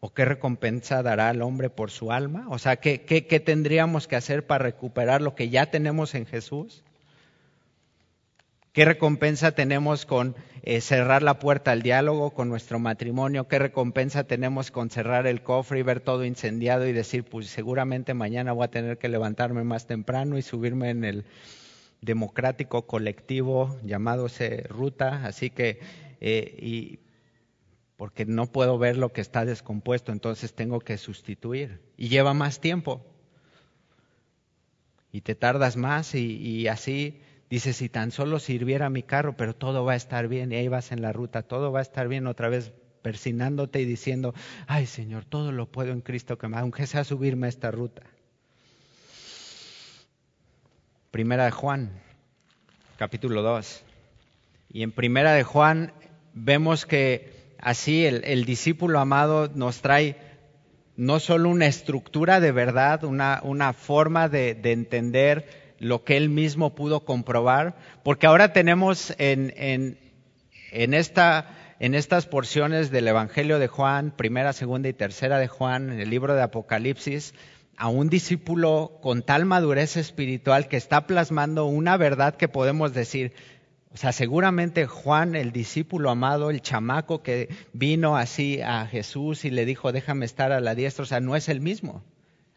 [0.00, 2.44] ¿O qué recompensa dará al hombre por su alma?
[2.50, 6.84] O sea, ¿qué, qué tendríamos que hacer para recuperar lo que ya tenemos en Jesús?
[8.76, 13.48] ¿Qué recompensa tenemos con eh, cerrar la puerta al diálogo con nuestro matrimonio?
[13.48, 18.12] ¿Qué recompensa tenemos con cerrar el cofre y ver todo incendiado y decir, pues seguramente
[18.12, 21.24] mañana voy a tener que levantarme más temprano y subirme en el
[22.02, 25.24] democrático colectivo llamadose ruta?
[25.24, 25.80] Así que,
[26.20, 26.98] eh, y
[27.96, 31.80] porque no puedo ver lo que está descompuesto, entonces tengo que sustituir.
[31.96, 33.06] Y lleva más tiempo.
[35.12, 39.84] Y te tardas más y así Dice, si tan solo sirviera mi carro, pero todo
[39.84, 40.50] va a estar bien.
[40.50, 43.84] Y ahí vas en la ruta, todo va a estar bien otra vez persinándote y
[43.84, 44.34] diciendo,
[44.66, 48.02] ay Señor, todo lo puedo en Cristo que me, aunque sea subirme a esta ruta.
[51.12, 51.92] Primera de Juan,
[52.98, 53.84] capítulo 2.
[54.72, 55.92] Y en Primera de Juan
[56.34, 60.16] vemos que así el, discípulo amado nos trae
[60.96, 66.28] no solo una estructura de verdad, una, una forma de, de entender lo que él
[66.28, 73.68] mismo pudo comprobar, porque ahora tenemos en, en, esta, en estas porciones del Evangelio de
[73.68, 77.34] Juan, primera, segunda y tercera de Juan, en el libro de Apocalipsis,
[77.76, 83.32] a un discípulo con tal madurez espiritual que está plasmando una verdad que podemos decir,
[83.92, 89.50] o sea, seguramente Juan, el discípulo amado, el chamaco que vino así a Jesús y
[89.50, 92.02] le dijo, déjame estar a la diestra, o sea, no es el mismo.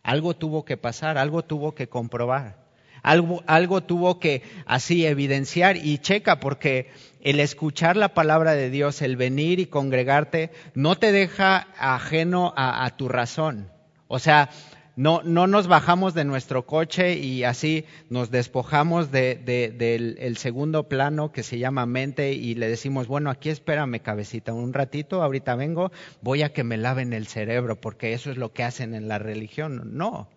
[0.03, 2.68] Algo tuvo que pasar, algo tuvo que comprobar.
[3.03, 6.89] Algo, tuvo que así evidenciar y checa porque
[7.21, 12.89] el escuchar la palabra de Dios, el venir y congregarte, no te deja ajeno a,
[12.97, 13.71] tu razón.
[14.07, 14.49] O sea,
[14.95, 21.43] no, no, nos bajamos de nuestro coche y así nos despojamos del segundo plano que
[21.43, 26.43] se llama mente y le decimos, bueno, aquí espérame cabecita un ratito, ahorita vengo, voy
[26.43, 29.97] a que me laven el cerebro porque eso es lo que hacen en la religión.
[29.97, 30.27] No,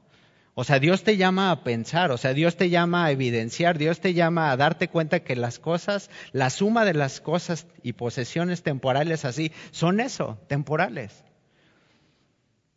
[0.55, 4.01] o sea, Dios te llama a pensar, o sea, Dios te llama a evidenciar, Dios
[4.01, 8.63] te llama a darte cuenta que las cosas, la suma de las cosas y posesiones
[8.63, 11.25] temporales así, son eso, temporales.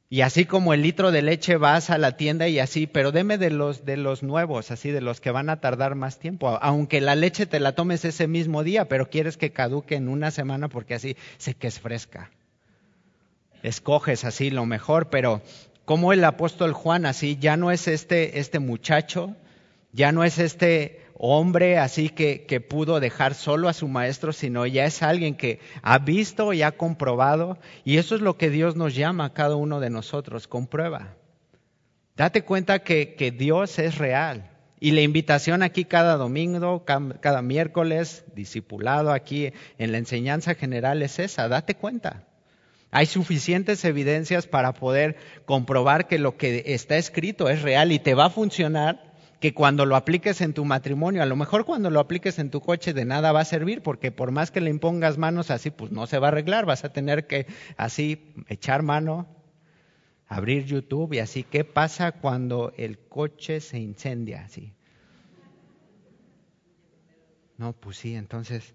[0.07, 3.37] Y así como el litro de leche vas a la tienda y así, pero deme
[3.37, 7.01] de los de los nuevos, así de los que van a tardar más tiempo, aunque
[7.01, 10.69] la leche te la tomes ese mismo día, pero quieres que caduque en una semana
[10.69, 12.31] porque así sé que es fresca.
[13.63, 15.41] Escoges así lo mejor, pero
[15.85, 19.35] como el apóstol Juan así ya no es este, este muchacho,
[19.91, 24.85] ya no es este hombre así que, pudo dejar solo a su maestro, sino ya
[24.85, 27.57] es alguien que ha visto y ha comprobado.
[27.83, 31.15] Y eso es lo que Dios nos llama a cada uno de nosotros, comprueba.
[32.15, 34.51] Date cuenta que, que Dios es real.
[34.79, 41.19] Y la invitación aquí cada domingo, cada miércoles, discipulado aquí en la enseñanza general es
[41.19, 42.23] esa, date cuenta.
[42.91, 48.13] Hay suficientes evidencias para poder comprobar que lo que está escrito es real y te
[48.13, 51.99] va a funcionar que cuando lo apliques en tu matrimonio, a lo mejor cuando lo
[51.99, 55.17] apliques en tu coche de nada va a servir porque por más que le impongas
[55.17, 59.27] manos así, pues no se va a arreglar, vas a tener que así echar mano,
[60.27, 64.73] abrir YouTube y así, ¿qué pasa cuando el coche se incendia así?
[67.57, 68.73] No, pues sí, entonces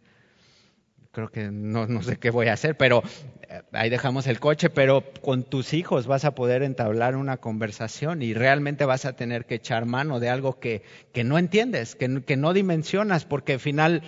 [1.13, 3.03] creo que no, no, sé qué voy a hacer, pero
[3.49, 8.23] eh, ahí dejamos el coche, pero con tus hijos vas a poder entablar una conversación
[8.23, 12.23] y realmente vas a tener que echar mano de algo que, que no entiendes, que,
[12.23, 14.03] que, no dimensionas, porque al final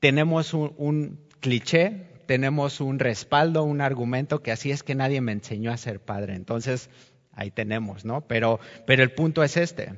[0.00, 5.32] tenemos un, un cliché, tenemos un respaldo, un argumento que así es que nadie me
[5.32, 6.34] enseñó a ser padre.
[6.34, 6.90] Entonces,
[7.32, 8.22] ahí tenemos, ¿no?
[8.22, 9.94] Pero, pero el punto es este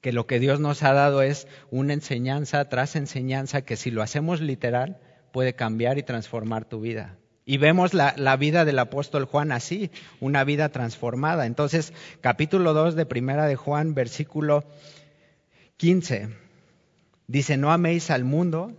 [0.00, 4.02] que lo que Dios nos ha dado es una enseñanza tras enseñanza que si lo
[4.02, 5.00] hacemos literal,
[5.36, 7.18] puede cambiar y transformar tu vida.
[7.44, 11.44] Y vemos la, vida del apóstol Juan así, una vida transformada.
[11.44, 14.64] Entonces, capítulo 2 de Primera de Juan, versículo
[15.76, 16.30] 15,
[17.26, 18.72] dice, no améis al mundo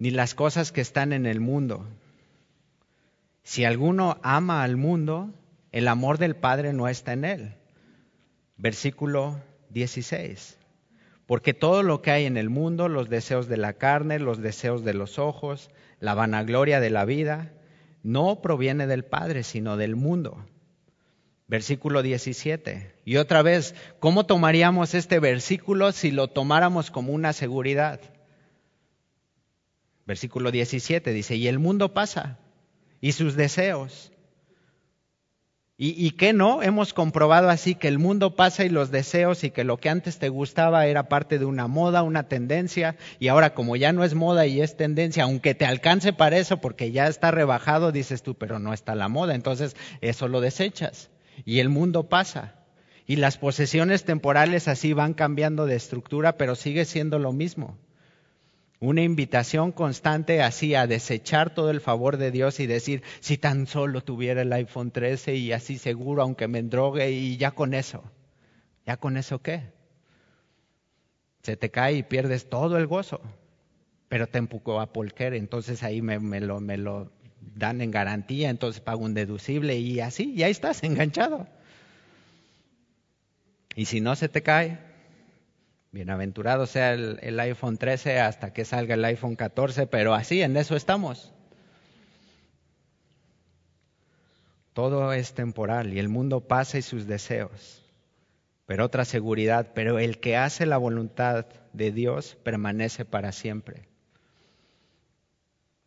[0.00, 1.86] ni las cosas que están en el mundo.
[3.44, 5.32] Si alguno ama al mundo,
[5.70, 7.54] el amor del Padre no está en él.
[8.56, 10.58] Versículo 16.
[11.30, 14.82] Porque todo lo que hay en el mundo, los deseos de la carne, los deseos
[14.82, 17.52] de los ojos, la vanagloria de la vida,
[18.02, 20.44] no proviene del Padre, sino del mundo.
[21.46, 22.96] Versículo 17.
[23.04, 28.00] Y otra vez, ¿cómo tomaríamos este versículo si lo tomáramos como una seguridad?
[30.06, 32.40] Versículo 17 dice, y el mundo pasa,
[33.00, 34.09] y sus deseos.
[35.82, 36.62] ¿Y, ¿Y qué no?
[36.62, 40.18] Hemos comprobado así que el mundo pasa y los deseos y que lo que antes
[40.18, 44.12] te gustaba era parte de una moda, una tendencia, y ahora como ya no es
[44.12, 48.34] moda y es tendencia, aunque te alcance para eso porque ya está rebajado, dices tú,
[48.34, 51.08] pero no está la moda, entonces eso lo desechas.
[51.46, 52.56] Y el mundo pasa.
[53.06, 57.78] Y las posesiones temporales así van cambiando de estructura, pero sigue siendo lo mismo
[58.80, 63.66] una invitación constante así a desechar todo el favor de Dios y decir, si tan
[63.66, 68.02] solo tuviera el iPhone 13 y así seguro, aunque me drogue y ya con eso,
[68.86, 69.64] ¿ya con eso qué?
[71.42, 73.20] Se te cae y pierdes todo el gozo,
[74.08, 77.12] pero te empujó a Polker, entonces ahí me, me, lo, me lo
[77.54, 81.46] dan en garantía, entonces pago un deducible y así, y ahí estás enganchado.
[83.76, 84.89] Y si no se te cae,
[85.92, 90.76] Bienaventurado sea el, iPhone 13 hasta que salga el iPhone 14, pero así, en eso
[90.76, 91.32] estamos.
[94.72, 97.84] Todo es temporal y el mundo pasa y sus deseos.
[98.66, 103.88] Pero otra seguridad, pero el que hace la voluntad de Dios permanece para siempre.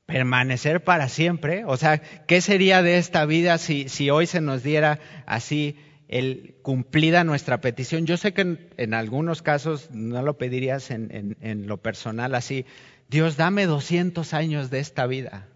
[0.05, 4.99] Permanecer para siempre, o sea, ¿qué sería de esta vida si, hoy se nos diera
[5.25, 8.05] así el cumplida nuestra petición.
[8.05, 12.65] Yo sé que en, algunos casos no lo pedirías en, lo personal así,
[13.09, 15.47] Dios, dame 200 años de esta vida.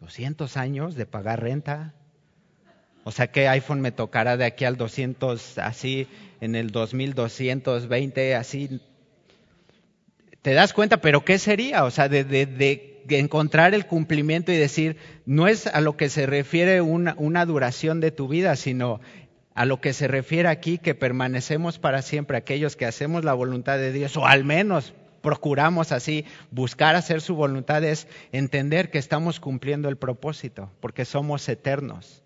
[0.00, 1.94] 200 años de pagar renta.
[3.04, 6.08] O sea, ¿qué iPhone me tocará de aquí al 200, así,
[6.40, 8.80] en el 2220, así?
[10.42, 10.98] ¿Te das cuenta?
[11.00, 11.84] Pero ¿qué sería?
[11.84, 16.80] O sea, de, encontrar el cumplimiento y decir, no es a lo que se refiere
[16.80, 19.00] una duración de tu vida, sino
[19.56, 23.78] a lo que se refiere aquí, que permanecemos para siempre aquellos que hacemos la voluntad
[23.78, 24.92] de Dios, o al menos
[25.22, 31.48] procuramos así buscar hacer su voluntad, es entender que estamos cumpliendo el propósito, porque somos
[31.48, 32.22] eternos.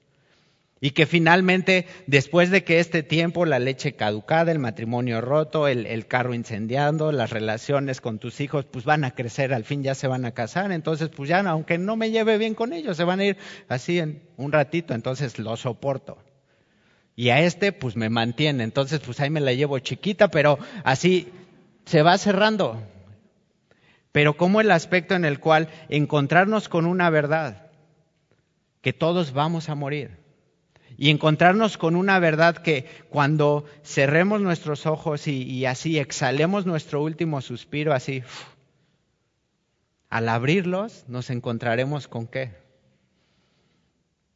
[0.81, 6.07] Y que finalmente, después de que este tiempo, la leche caducada, el matrimonio roto, el,
[6.09, 10.09] carro incendiando, las relaciones con tus hijos, pues van a crecer, al fin ya se
[10.09, 13.21] van a casar, entonces pues ya, aunque no me lleve bien con ellos, se van
[13.21, 13.37] a ir
[13.69, 16.19] así en un ratito, entonces lo soporto
[17.21, 18.65] y a este pues me mantiene.
[18.65, 21.29] Entonces pues ahí me la llevo chiquita, pero así
[21.85, 22.83] se va cerrando.
[24.11, 27.67] Pero como el aspecto en el cual encontrarnos con una verdad,
[28.81, 30.17] que todos vamos a morir.
[30.97, 37.03] Y encontrarnos con una verdad que cuando cerremos nuestros ojos y, y así exhalemos nuestro
[37.03, 38.23] último suspiro, así,
[40.09, 42.70] al abrirlos nos encontraremos con qué?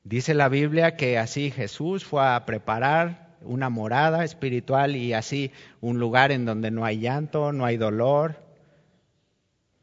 [0.04, 5.98] Dice la Biblia que así Jesús fue a preparar una morada espiritual y así un
[5.98, 8.36] lugar en donde no hay llanto, no hay dolor,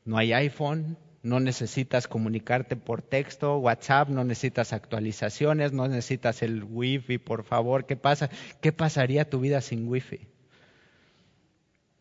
[0.06, 6.64] no hay iPhone, no necesitas comunicarte por texto, WhatsApp, no necesitas actualizaciones, no necesitas el
[6.64, 7.86] Wi-Fi, por favor.
[7.88, 8.30] ¿Qué pasa?
[8.62, 10.28] ¿Qué pasaría tu vida sin Wi-Fi?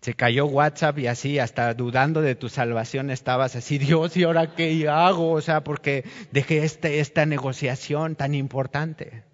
[0.01, 4.55] Se cayó WhatsApp y así, hasta dudando de tu salvación estabas así, Dios, ¿y ahora
[4.55, 5.33] qué hago?
[5.33, 9.25] O sea, porque dejé este, esta negociación tan importante.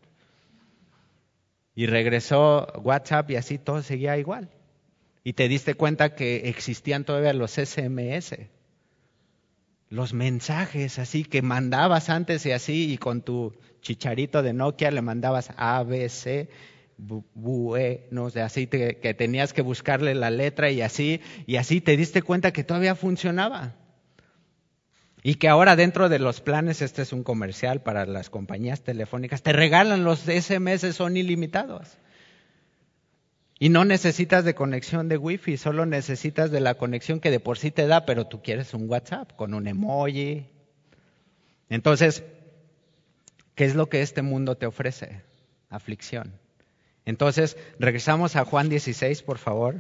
[1.75, 4.51] Y regresó WhatsApp y así todo seguía igual.
[5.23, 8.35] Y te diste cuenta que existían todavía los SMS,
[9.89, 15.03] los mensajes así que mandabas antes y así, y con tu chicharito de Nokia le
[15.03, 16.49] mandabas ABC
[16.99, 22.23] buenos, de así que tenías que buscarle la letra y así, y así te diste
[22.23, 23.75] cuenta que todavía funcionaba.
[25.23, 29.43] Y que ahora dentro de los planes, este es un comercial para las compañías telefónicas,
[29.43, 31.99] te regalan los SMS, son ilimitados.
[33.59, 37.59] Y no necesitas de conexión de wifi, solo necesitas de la conexión que de por
[37.59, 40.47] sí te da, pero tú quieres un WhatsApp con un emoji.
[41.69, 42.23] Entonces,
[43.55, 45.23] ¿qué es lo que este mundo te ofrece?
[45.71, 46.39] Aflicción.
[47.07, 49.77] Entonces, regresamos a Juan 16, por favor.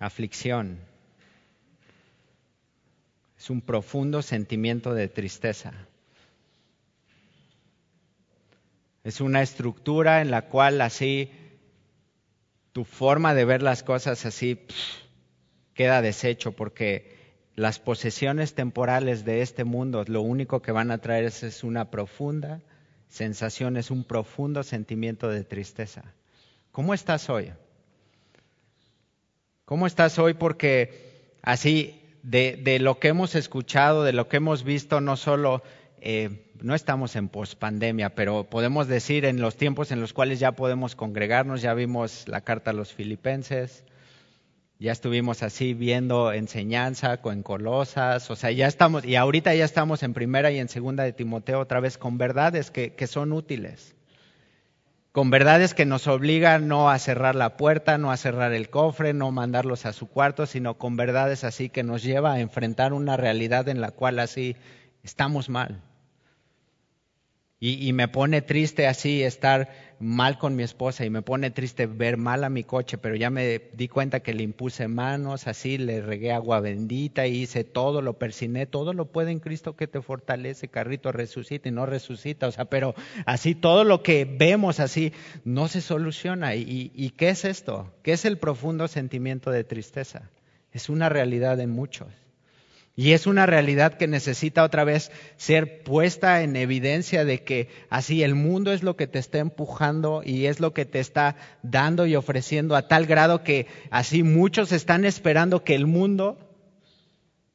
[0.00, 0.80] Aflicción.
[3.38, 5.72] Es un profundo sentimiento de tristeza.
[9.04, 11.30] Es una estructura en la cual así
[12.72, 14.58] tu forma de ver las cosas así
[15.74, 17.16] queda deshecho porque
[17.54, 22.62] las posesiones temporales de este mundo lo único que van a traer es, una profunda
[23.08, 26.02] sensación, es un profundo sentimiento de tristeza.
[26.72, 27.52] ¿Cómo estás hoy?
[29.64, 30.34] ¿Cómo estás hoy?
[30.34, 35.62] Porque así, de, lo que hemos escuchado, de lo que hemos visto, no solo,
[36.00, 40.52] eh, no estamos en pospandemia, pero podemos decir en los tiempos en los cuales ya
[40.52, 43.84] podemos congregarnos, ya vimos la carta a los filipenses,
[44.78, 50.02] ya estuvimos así viendo enseñanza con Colosas, o sea, ya estamos, y ahorita ya estamos
[50.02, 53.94] en primera y en segunda de Timoteo otra vez con verdades que, que son útiles,
[55.12, 59.14] con verdades que nos obligan no a cerrar la puerta, no a cerrar el cofre,
[59.14, 63.16] no mandarlos a su cuarto, sino con verdades así que nos lleva a enfrentar una
[63.16, 64.56] realidad en la cual así
[65.02, 65.80] estamos mal.
[67.58, 72.18] Y, me pone triste así estar mal con mi esposa y me pone triste ver
[72.18, 76.02] mal a mi coche, pero ya me di cuenta que le impuse manos, así le
[76.02, 80.02] regué agua bendita y hice todo, lo persiné, todo lo puede en Cristo que te
[80.02, 82.94] fortalece, carrito resucita y no resucita, o sea, pero
[83.24, 86.54] así todo lo que vemos así no se soluciona.
[86.54, 87.90] y qué es esto?
[88.02, 90.30] ¿Qué es el profundo sentimiento de tristeza?
[90.72, 92.25] Es una realidad en muchos.
[92.98, 98.22] Y es una realidad que necesita otra vez ser puesta en evidencia de que así
[98.22, 102.06] el mundo es lo que te está empujando y es lo que te está dando
[102.06, 106.38] y ofreciendo a tal grado que así muchos están esperando que el mundo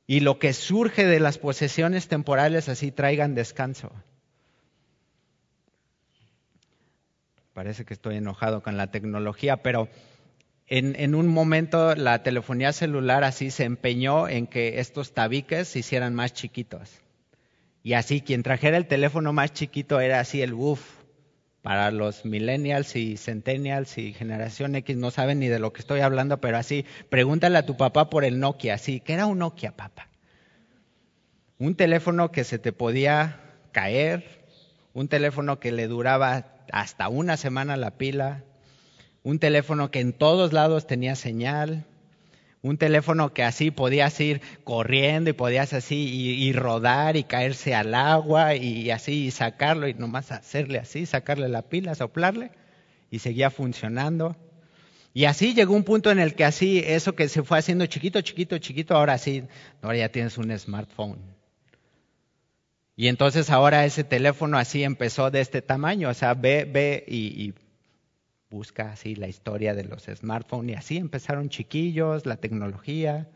[0.06, 3.92] y lo que surge de las posesiones temporales así traigan descanso.
[7.54, 9.89] Parece que estoy enojado con la tecnología, pero
[10.74, 16.15] en, un momento la telefonía celular así se empeñó en que estos tabiques se hicieran
[16.15, 17.01] más chiquitos.
[17.84, 20.82] Y así quien trajera el teléfono más chiquito era así el buff.
[21.61, 25.99] Para los millennials y centennials y generación X no saben ni de lo que estoy
[25.99, 29.76] hablando, pero así, pregúntale a tu papá por el Nokia, así, ¿qué era un Nokia,
[29.76, 30.07] papá?
[31.59, 33.41] Un teléfono que se te podía
[33.74, 34.24] caer,
[34.93, 38.43] un teléfono que le duraba hasta una semana la pila,
[39.24, 41.86] un teléfono que en todos lados tenía señal,
[42.63, 47.95] un teléfono que así podías ir corriendo y podías así y, rodar y caerse al
[47.95, 52.51] agua y así y sacarlo y nomás hacerle así, sacarle la pila, soplarle
[53.09, 54.36] y seguía funcionando.
[55.13, 58.22] Y así llegó un punto en el que así eso que se fue haciendo chiquito,
[58.22, 59.43] chiquito, chiquito, ahora sí,
[59.82, 61.19] ahora ya tienes un smartphone.
[62.95, 67.43] Y entonces ahora ese teléfono así empezó de este tamaño, o sea, ve, ve y,
[67.43, 67.53] y
[68.52, 73.30] busca así la historia de los smartphones y así empezaron chiquillos, la tecnología.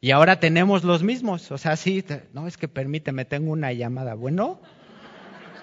[0.00, 4.14] Y ahora tenemos los mismos, o sea, sí, no es que permíteme, tengo una llamada.
[4.14, 4.60] Bueno,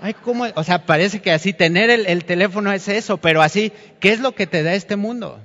[0.02, 0.46] ay, ¿cómo?
[0.56, 3.72] O sea, parece que así tener el, el teléfono es eso, pero así,
[4.02, 5.40] ¿qué es lo que te da este mundo?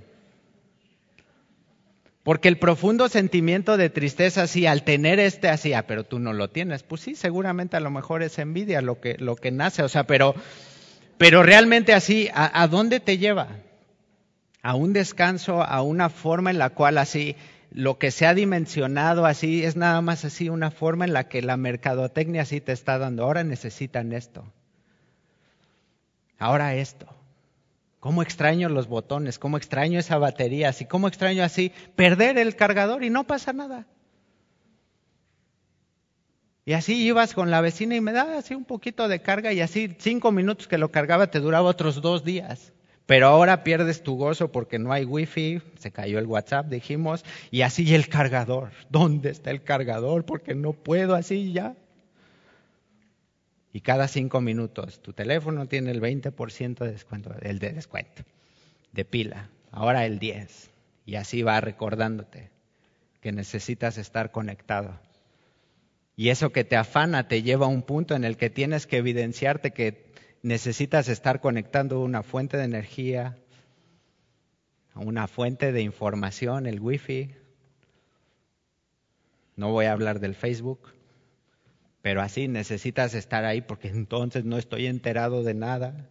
[2.25, 6.33] Porque el profundo sentimiento de tristeza, así, al tener este así, ah, pero tú no
[6.33, 9.85] lo tienes, pues sí, seguramente a lo mejor es envidia lo que, lo que nace,
[9.85, 10.35] o sea, pero
[11.21, 13.49] pero realmente así, ¿a, dónde te lleva?
[14.63, 17.37] A un descanso, a una forma en la cual así
[17.71, 21.43] lo que se ha dimensionado así es nada más así una forma en la que
[21.43, 23.25] la mercadotecnia así te está dando.
[23.25, 24.51] Ahora necesitan esto.
[26.39, 27.07] Ahora esto.
[28.01, 29.39] ¿Cómo extraño los botones?
[29.39, 30.71] ¿Cómo extraño esa batería?
[30.71, 33.85] Así, ¿cómo extraño así perder el cargador y no pasa nada?
[36.71, 39.61] Y así ibas con la vecina y me daba así un poquito de carga y
[39.61, 42.73] así cinco minutos que lo cargaba te duraba otros dos días.
[43.07, 47.63] Pero ahora pierdes tu gozo porque no hay wifi, se cayó el WhatsApp, dijimos, y
[47.63, 48.71] así el cargador.
[48.89, 50.25] ¿Dónde está el cargador?
[50.25, 51.75] Porque no puedo así ya.
[53.73, 58.23] Y cada cinco minutos tu teléfono tiene el 20% de descuento, el de descuento,
[58.93, 59.49] de pila.
[59.73, 60.71] Ahora el 10.
[61.05, 62.49] Y así va recordándote
[63.21, 65.01] que necesitas estar conectado.
[66.21, 68.99] Y eso que te afana te lleva a un punto en el que tienes que
[68.99, 70.13] evidenciarte que
[70.43, 73.39] necesitas estar conectando una fuente de energía,
[74.95, 77.35] una fuente de información, el wifi.
[79.57, 80.93] No voy a hablar del Facebook,
[82.03, 86.11] pero así necesitas estar ahí porque entonces no estoy enterado de nada.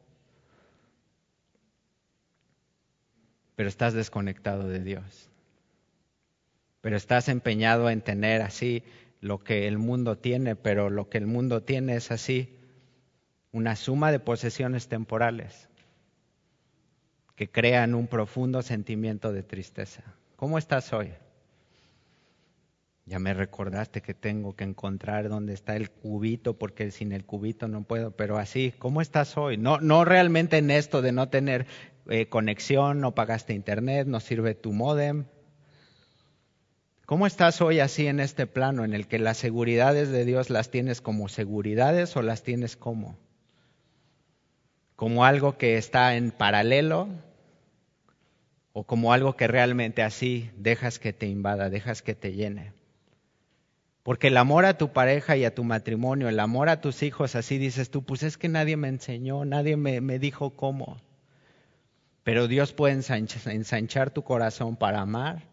[3.55, 5.29] Pero estás desconectado de Dios.
[6.81, 8.81] Pero estás empeñado en tener así
[9.21, 12.57] lo que el mundo tiene, pero lo que el mundo tiene es así,
[13.51, 15.69] una suma de posesiones temporales
[17.35, 20.03] que crean un profundo sentimiento de tristeza.
[20.35, 21.11] ¿Cómo estás hoy?
[23.05, 27.67] Ya me recordaste que tengo que encontrar dónde está el cubito, porque sin el cubito
[27.67, 29.57] no puedo, pero así, ¿cómo estás hoy?
[29.57, 31.65] No, no realmente en esto de no tener
[32.07, 35.25] eh, conexión, no pagaste internet, no sirve tu modem.
[37.09, 40.69] ¿Cómo estás hoy así en este plano en el que las seguridades de Dios las
[40.69, 43.17] tienes como seguridades o las tienes como?
[44.95, 47.09] Como algo que está en paralelo
[48.73, 52.73] o como algo que realmente así dejas que te invada, dejas que te llene.
[54.03, 57.35] Porque el amor a tu pareja y a tu matrimonio, el amor a tus hijos,
[57.35, 61.01] así dices tú, pues es que nadie me enseñó, nadie me, dijo cómo.
[62.21, 65.48] Pero Dios puede ensanchar, tu corazón para amar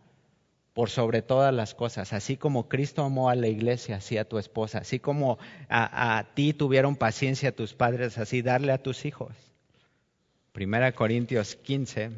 [0.76, 4.36] por sobre todas las cosas, así como Cristo amó a la iglesia, así a tu
[4.36, 5.38] esposa, así como
[5.70, 9.34] a, ti tuvieron paciencia tus padres, así darle a tus hijos.
[10.52, 12.10] Primera Corintios 15.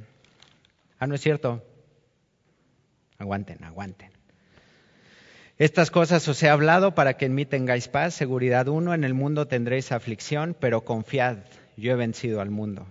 [0.98, 1.64] Ah, no es cierto.
[3.18, 4.10] Aguanten, aguanten.
[5.56, 8.14] Estas cosas os he hablado para que en mí tengáis paz.
[8.14, 11.38] Seguridad uno, en el mundo tendréis aflicción, pero confiad,
[11.76, 12.88] yo he vencido al mundo.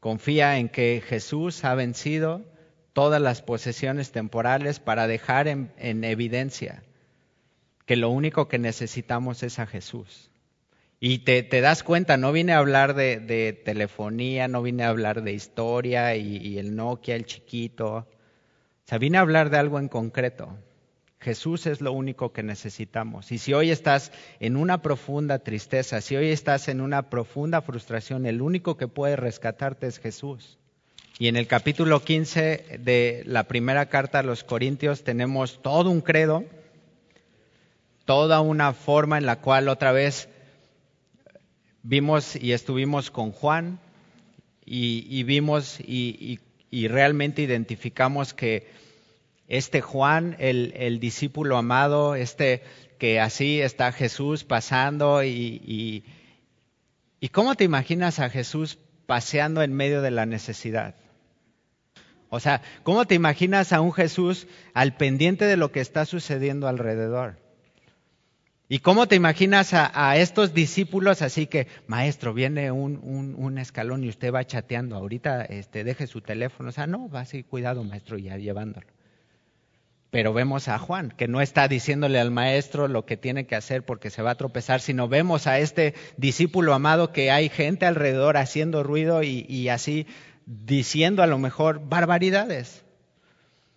[0.00, 2.46] Confía en que Jesús ha vencido
[2.92, 5.70] todas las posesiones temporales para dejar en,
[6.04, 6.82] evidencia
[7.86, 10.30] que lo único que necesitamos es a Jesús.
[11.00, 15.32] Y te, das cuenta, no vine a hablar de, telefonía, no vine a hablar de
[15.32, 17.94] historia y, y el Nokia, el chiquito.
[17.94, 18.06] O
[18.84, 20.56] sea, vine a hablar de algo en concreto.
[21.20, 23.30] Jesús es lo único que necesitamos.
[23.30, 24.10] Y si hoy estás
[24.40, 29.16] en una profunda tristeza, si hoy estás en una profunda frustración, el único que puede
[29.16, 30.59] rescatarte es Jesús.
[31.20, 36.00] Y en el capítulo 15 de la primera carta a los Corintios tenemos todo un
[36.00, 36.46] credo,
[38.06, 40.30] toda una forma en la cual otra vez
[41.82, 43.80] vimos y estuvimos con Juan
[44.64, 46.38] y, vimos y
[46.88, 48.70] realmente identificamos que
[49.46, 52.62] este Juan, el, discípulo amado, este
[52.98, 56.02] que así está Jesús pasando y,
[57.30, 60.94] cómo te imaginas a Jesús paseando en medio de la necesidad.
[62.30, 66.68] O sea, ¿cómo te imaginas a un Jesús al pendiente de lo que está sucediendo
[66.68, 67.36] alrededor?
[68.68, 73.00] ¿Y cómo te imaginas a, estos discípulos así que, maestro, viene un,
[73.36, 77.22] un, escalón y usted va chateando, ahorita este, deje su teléfono, o sea, no, va
[77.22, 78.86] así, cuidado, maestro, ya llevándolo.
[80.10, 83.84] Pero vemos a Juan, que no está diciéndole al maestro lo que tiene que hacer
[83.84, 88.36] porque se va a tropezar, sino vemos a este discípulo amado que hay gente alrededor
[88.36, 90.06] haciendo ruido y, así
[90.50, 92.84] diciendo a lo mejor barbaridades.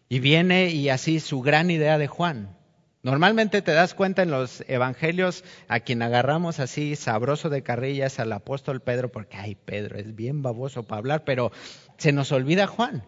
[0.09, 2.57] Y viene y así su gran idea de Juan.
[3.03, 8.31] Normalmente te das cuenta en los evangelios a quien agarramos así sabroso de carrillas al
[8.31, 11.51] apóstol Pedro, porque ay Pedro es bien baboso para hablar, pero
[11.97, 13.03] se nos olvida Juan.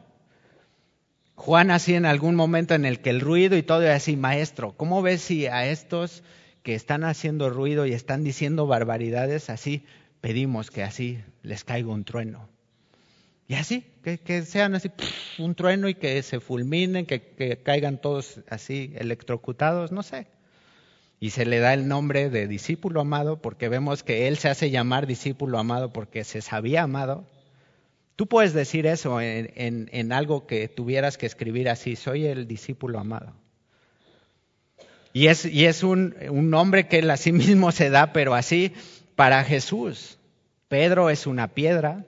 [1.35, 4.73] Juan así en algún momento en el que el ruido y todo es así, maestro,
[4.77, 6.23] ¿cómo ves si a estos
[6.61, 9.85] que están haciendo ruido y están diciendo barbaridades, así
[10.21, 12.54] pedimos que así les caiga un trueno?
[13.47, 14.91] Y así, que, sean así
[15.37, 20.27] un trueno y que se fulminen, que, que caigan todos así electrocutados, no sé.
[21.19, 24.71] Y se le da el nombre de discípulo amado porque vemos que él se hace
[24.71, 27.25] llamar discípulo amado porque se sabía amado
[28.15, 33.33] Tú puedes decir eso en, algo que tuvieras que escribir así, soy el discípulo amado.
[35.11, 38.33] Y es, y es un, un, nombre que él a sí mismo se da, pero
[38.33, 38.73] así
[39.15, 40.17] para Jesús.
[40.69, 42.05] Pedro es una piedra,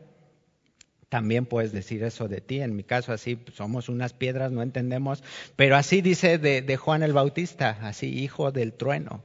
[1.10, 5.24] también puedes decir eso de ti, en mi caso así somos unas piedras, no entendemos,
[5.56, 9.24] pero así dice de, Juan el Bautista, así hijo del trueno.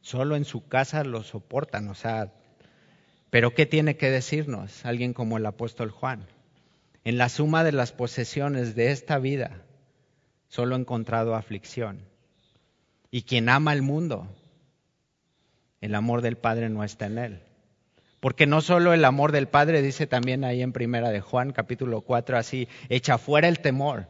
[0.00, 2.32] Solo en su casa lo soportan, o sea,
[3.30, 6.26] pero ¿qué tiene que decirnos alguien como el apóstol Juan?
[7.04, 9.62] En la suma de las posesiones de esta vida
[10.48, 12.00] solo he encontrado aflicción.
[13.10, 14.28] Y quien ama el mundo,
[15.80, 17.42] el amor del Padre no está en él.
[18.24, 22.00] Porque no solo el amor del Padre, dice también ahí en Primera de Juan, capítulo
[22.00, 24.08] 4, así, echa fuera el temor,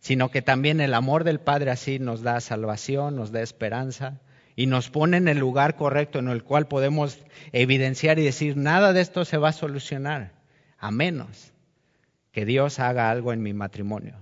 [0.00, 4.20] sino que también el amor del Padre así nos da salvación, nos da esperanza,
[4.56, 8.92] y nos pone en el lugar correcto en el cual podemos evidenciar y decir, nada
[8.92, 10.32] de esto se va a solucionar,
[10.76, 11.52] a menos
[12.32, 14.16] que Dios haga algo en mi matrimonio,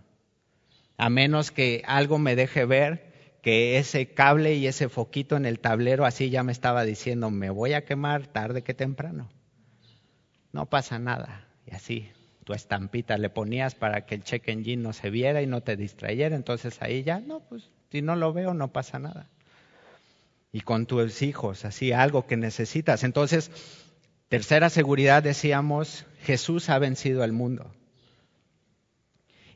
[0.98, 3.11] a menos que algo me deje ver
[3.42, 7.50] que ese cable y ese foquito en el tablero así ya me estaba diciendo, me
[7.50, 9.28] voy a quemar tarde que temprano.
[10.52, 11.46] No pasa nada.
[11.66, 12.08] Y así,
[12.44, 15.76] tu estampita le ponías para que el check engine no se viera y no te
[15.76, 16.34] distrayera.
[16.34, 19.28] Entonces ahí ya, no, pues si no lo veo, no pasa nada
[20.52, 23.04] y con tus hijos, así algo que necesitas.
[23.04, 23.50] Entonces,
[24.28, 27.72] tercera seguridad decíamos, Jesús ha vencido al mundo.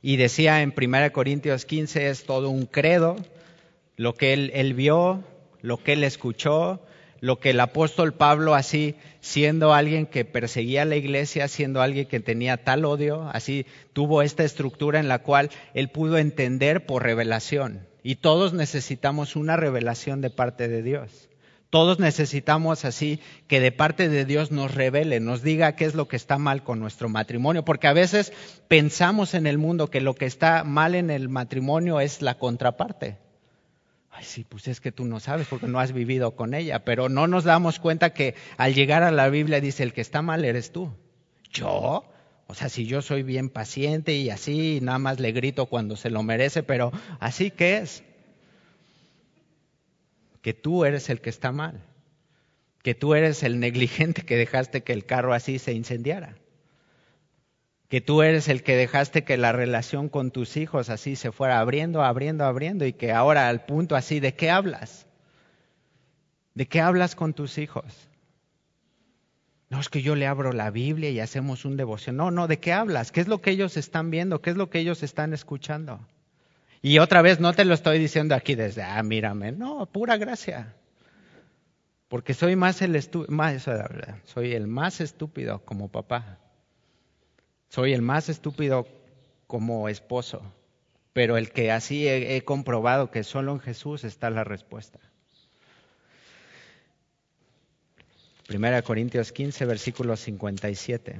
[0.02, 3.16] y decía en 1 Corintios 15 es todo un credo,
[3.96, 5.24] lo que él, vio,
[5.62, 6.80] lo que él escuchó,
[7.20, 12.06] lo que el apóstol Pablo así, siendo alguien que perseguía a la iglesia, siendo alguien
[12.06, 17.02] que tenía tal odio, así tuvo esta estructura en la cual él pudo entender por
[17.02, 17.86] revelación.
[18.02, 21.28] Y todos necesitamos una revelación de parte de Dios.
[21.70, 26.06] Todos necesitamos así que de parte de Dios nos revele, nos diga qué es lo
[26.06, 28.32] que está mal con nuestro matrimonio, porque a veces
[28.68, 33.16] pensamos en el mundo que lo que está mal en el matrimonio es la contraparte.
[34.16, 37.10] Ay, sí, pues es que tú no sabes porque no has vivido con ella, pero
[37.10, 40.46] no nos damos cuenta que al llegar a la Biblia dice, el que está mal
[40.46, 40.90] eres tú.
[41.52, 42.02] ¿Yo?
[42.46, 46.08] O sea, si yo soy bien paciente y así, nada más le grito cuando se
[46.08, 48.04] lo merece, pero así que es
[50.40, 51.82] que tú eres el que está mal,
[52.82, 56.38] que tú eres el negligente que dejaste que el carro así se incendiara,
[57.88, 61.60] que tú eres el que dejaste que la relación con tus hijos así se fuera
[61.60, 65.06] abriendo, abriendo, abriendo y que ahora al punto así, ¿de qué hablas?
[66.54, 68.08] ¿De qué hablas con tus hijos?
[69.68, 72.16] No es que yo le abro la Biblia y hacemos un devoción.
[72.16, 73.12] No, no, ¿de qué hablas?
[73.12, 74.40] ¿Qué es lo que ellos están viendo?
[74.40, 76.00] ¿Qué es lo que ellos están escuchando?
[76.82, 80.74] Y otra vez, no te lo estoy diciendo aquí desde, ah, mírame, no, pura gracia.
[82.08, 83.68] Porque soy más el más,
[84.24, 86.38] soy el más estúpido como papá.
[87.68, 88.86] Soy el más estúpido
[89.46, 90.42] como esposo.
[91.12, 94.98] Pero el que así he, comprobado que solo en Jesús está la respuesta.
[98.46, 101.18] Primera Corintios 15, versículo 57.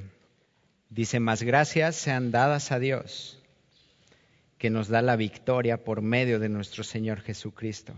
[0.89, 3.39] Dice, más gracias sean dadas a Dios
[4.59, 7.93] que nos da la victoria por medio de nuestro Señor Jesucristo.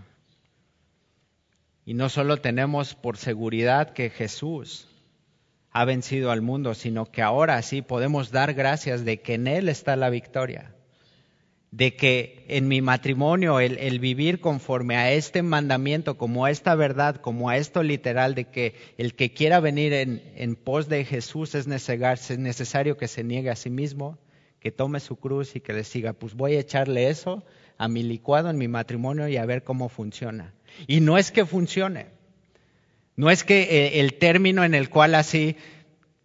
[1.85, 4.87] Y no solo tenemos por seguridad que Jesús
[5.71, 9.69] ha vencido al mundo, sino que ahora sí podemos dar gracias de que en Él
[9.69, 10.73] está la victoria,
[11.71, 17.17] de que en mi matrimonio el, vivir conforme a este mandamiento, como a esta verdad,
[17.17, 21.67] como a esto literal, de que el que quiera venir en, pos de Jesús es
[21.67, 24.17] necesario que se niegue a sí mismo,
[24.59, 26.13] que tome su cruz y que le siga.
[26.13, 27.45] Pues voy a echarle eso
[27.77, 30.53] a mi licuado en mi matrimonio y a ver cómo funciona.
[30.87, 32.18] Y no es que funcione.
[33.19, 35.57] No es que eh, el término en el cual así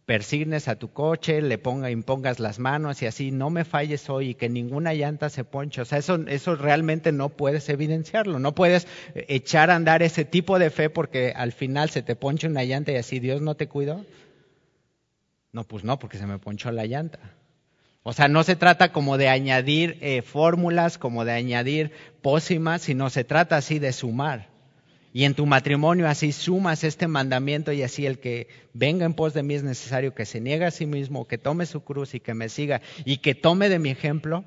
[0.07, 4.29] persignes a tu coche, le ponga, impongas las manos y así, no me falles hoy
[4.29, 5.81] y que ninguna llanta se ponche.
[5.81, 8.39] O sea, eso, eso realmente no puedes evidenciarlo.
[8.39, 8.87] No puedes
[9.17, 12.63] eh, echar a andar ese tipo de fe porque al final se te ponche una
[12.63, 14.07] llanta y así Dios no te cuidó.
[15.51, 17.19] No, pues no, porque se me ponchó la llanta.
[18.05, 21.91] O sea, no se trata como de añadir eh, fórmulas, como de añadir
[22.23, 24.54] pócimas, sino se trata así de sumar.
[25.15, 29.33] Y en tu matrimonio así sumas este mandamiento y así el que venga en pos
[29.33, 32.21] de mí es necesario que se niegue a sí mismo, que tome su cruz y
[32.21, 34.45] que me siga y que tome de mi ejemplo.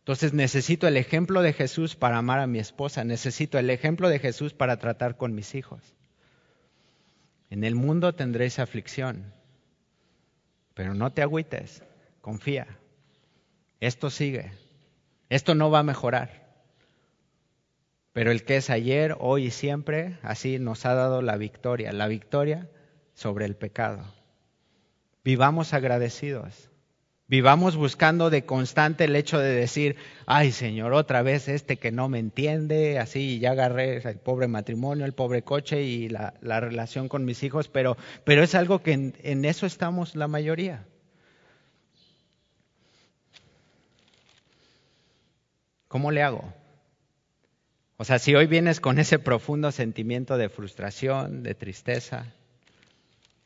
[0.00, 4.18] Entonces necesito el ejemplo de Jesús para amar a mi esposa, necesito el ejemplo de
[4.18, 5.80] Jesús para tratar con mis hijos.
[7.48, 9.32] En el mundo tendréis aflicción,
[10.74, 11.84] pero no te agüites
[12.26, 12.66] confía.
[13.78, 14.50] Esto sigue.
[15.28, 16.45] Esto no va a mejorar.
[18.16, 22.08] Pero el que es ayer, hoy y siempre, así nos ha dado la victoria, la
[22.08, 22.66] victoria
[23.12, 24.06] sobre el pecado.
[25.22, 26.70] Vivamos agradecidos.
[27.28, 32.08] Vivamos buscando de constante el hecho de decir, ay Señor, otra vez este que no
[32.08, 37.26] me entiende, así ya agarré el pobre matrimonio, el pobre coche y la, relación con
[37.26, 40.86] mis hijos, pero, pero es algo que en eso estamos la mayoría.
[45.88, 46.54] ¿Cómo le hago?
[47.98, 52.26] O sea, si hoy vienes con ese profundo sentimiento de frustración, de tristeza,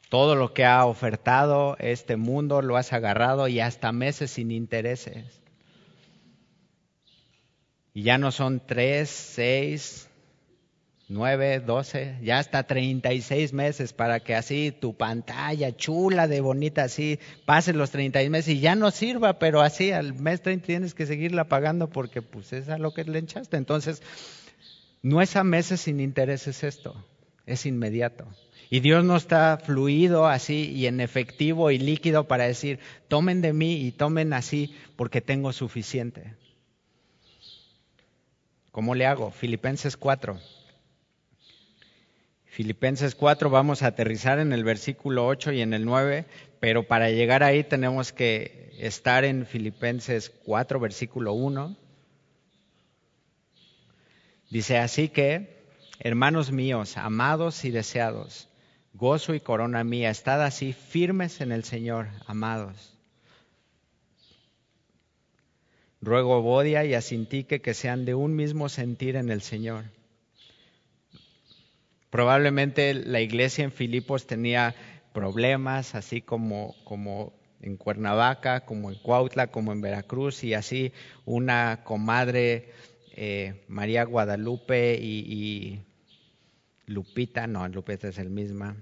[0.09, 5.24] todo lo que ha ofertado este mundo lo has agarrado y hasta meses sin intereses.
[7.94, 10.09] Y ya no son tres, seis,
[11.09, 16.40] nueve, doce, ya hasta treinta y seis meses para que así tu pantalla chula de
[16.40, 20.42] bonita así pase los treinta y meses y ya no sirva, pero así al mes
[20.42, 23.57] treinta tienes que seguirla pagando porque pues es a lo que le enchaste.
[23.57, 24.03] Entonces,
[25.03, 26.94] no es a meses sin intereses esto,
[27.46, 28.26] es inmediato.
[28.68, 32.78] Y Dios no está fluido así y en efectivo y líquido para decir,
[33.09, 36.34] tomen de mí y tomen así porque tengo suficiente.
[38.70, 39.32] ¿Cómo le hago?
[39.32, 40.38] Filipenses 4.
[42.46, 46.26] Filipenses 4 vamos a aterrizar en el versículo 8 y en el 9,
[46.61, 51.76] pero para llegar ahí tenemos que estar en Filipenses 4, versículo 1.
[54.51, 55.64] Dice así que,
[56.01, 58.48] hermanos míos, amados y deseados,
[58.92, 62.98] gozo y corona mía, estad así firmes en el Señor, amados.
[66.01, 69.84] Ruego Bodia y a Sintique que sean de un mismo sentir en el Señor.
[72.11, 74.74] Probablemente la iglesia en Filipos tenía
[75.12, 80.92] problemas, así como, como en Cuernavaca, como en Cuautla, como en Veracruz, y así
[81.24, 82.72] una comadre,
[83.23, 85.79] eh, María Guadalupe y,
[86.87, 88.79] Lupita, no, Lupita es el misma,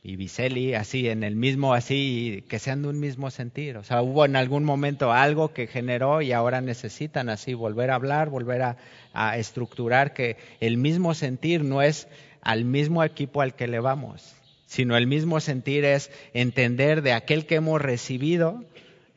[0.00, 3.76] y Viceli, así, en el mismo, así, que sean de un mismo sentir.
[3.78, 7.96] O sea, hubo en algún momento algo que generó y ahora necesitan así volver a
[7.96, 8.76] hablar, volver a,
[9.12, 12.06] a estructurar que el mismo sentir no es
[12.42, 14.36] al mismo equipo al que le vamos,
[14.66, 18.64] sino el mismo sentir es entender de aquel que hemos recibido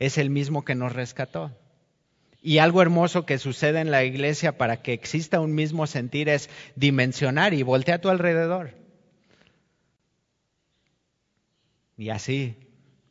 [0.00, 1.52] es el mismo que nos rescató.
[2.46, 6.48] Y algo hermoso que sucede en la iglesia para que exista un mismo sentir es
[6.76, 8.74] dimensionar y voltea a tu alrededor.
[11.96, 12.54] Y así,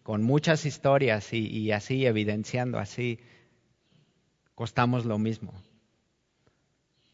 [0.04, 3.20] con muchas historias y, así evidenciando, así,
[4.56, 5.54] costamos lo mismo.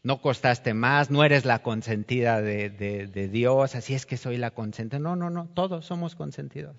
[0.04, 4.52] No costaste más, no eres la consentida de, de Dios, así es que soy la
[4.52, 5.00] consentida.
[5.00, 6.76] No, no, no, todos somos consentidos.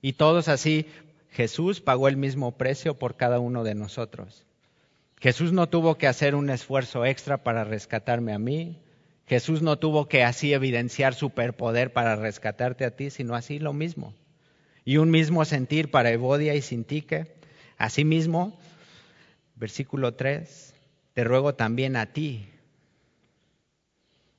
[0.00, 0.86] Y todos así,
[1.28, 4.46] Jesús pagó el mismo precio por cada uno de nosotros.
[5.20, 8.82] Jesús no tuvo que hacer un esfuerzo extra para rescatarme a mí.
[9.26, 14.14] Jesús no tuvo que así evidenciar superpoder para rescatarte a ti, sino así lo mismo
[14.84, 17.32] y un mismo sentir para Evodia y Sintique.
[17.78, 18.58] Asimismo,
[19.54, 20.74] versículo 3,
[21.14, 22.48] te ruego también a ti,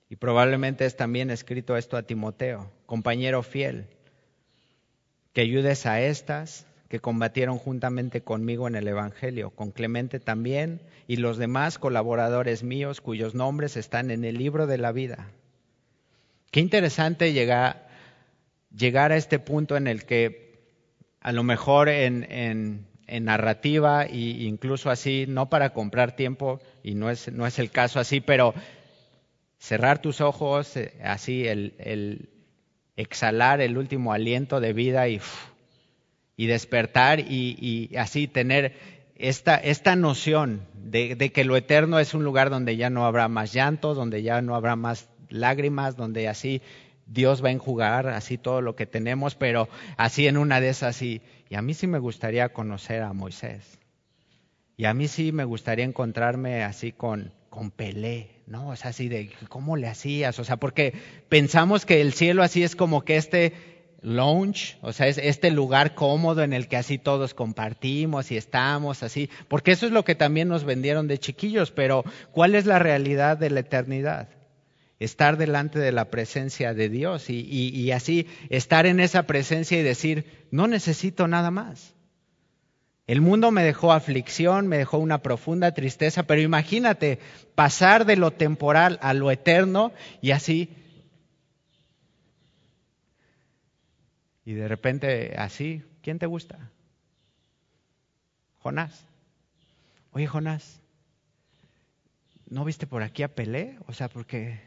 [0.09, 3.87] y probablemente es también escrito esto a Timoteo, compañero fiel,
[5.33, 11.15] que ayudes a estas que combatieron juntamente conmigo en el Evangelio, con Clemente también y
[11.15, 15.29] los demás colaboradores míos cuyos nombres están en el libro de la vida.
[16.51, 20.65] Qué interesante llegar a este punto en el que
[21.21, 27.31] a lo mejor en, narrativa e incluso así, no para comprar tiempo, y no es,
[27.31, 28.53] no es el caso así, pero
[29.59, 32.27] cerrar tus ojos, eh, así el,
[32.97, 35.21] exhalar el último aliento de vida y,
[36.41, 38.73] y despertar y, así tener
[39.15, 43.27] esta, esta noción de, de, que lo eterno es un lugar donde ya no habrá
[43.27, 46.63] más llanto, donde ya no habrá más lágrimas, donde así
[47.05, 51.03] Dios va a enjugar así todo lo que tenemos, pero así en una de esas
[51.03, 53.77] y, y a mí sí me gustaría conocer a Moisés.
[54.77, 58.69] Y a mí sí me gustaría encontrarme así con, con Pelé, ¿no?
[58.69, 60.39] O sea, así de, ¿cómo le hacías?
[60.39, 60.95] O sea, porque
[61.29, 63.53] pensamos que el cielo así es como que este
[64.03, 69.29] o sea, es este lugar cómodo en el que así todos compartimos y estamos así,
[69.47, 73.37] porque eso es lo que también nos vendieron de chiquillos, pero ¿cuál es la realidad
[73.37, 74.29] de la eternidad?
[75.01, 80.47] estar delante de la presencia de Dios y, así estar en esa presencia y decir,
[80.51, 81.95] no necesito nada más.
[83.07, 87.17] El mundo me dejó aflicción, me dejó una profunda tristeza, pero imagínate
[87.55, 89.91] pasar de lo temporal a lo eterno
[90.21, 90.69] y así.
[94.45, 96.71] Y de repente así, ¿quién te gusta?
[98.59, 99.05] Jonás.
[100.11, 100.79] Oye, Jonás,
[102.49, 103.77] ¿no viste por aquí a Pelé?
[103.87, 104.59] O sea, porque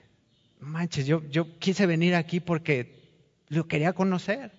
[0.61, 3.05] manches, yo, yo quise venir aquí porque
[3.49, 4.53] lo quería conocer.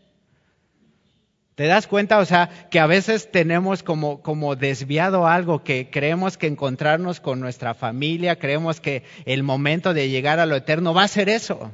[1.55, 2.19] ¿Te das cuenta?
[2.19, 7.39] O sea, que a veces tenemos como, como desviado algo, que creemos que encontrarnos con
[7.39, 11.73] nuestra familia, creemos que el momento de llegar a lo eterno va a ser eso.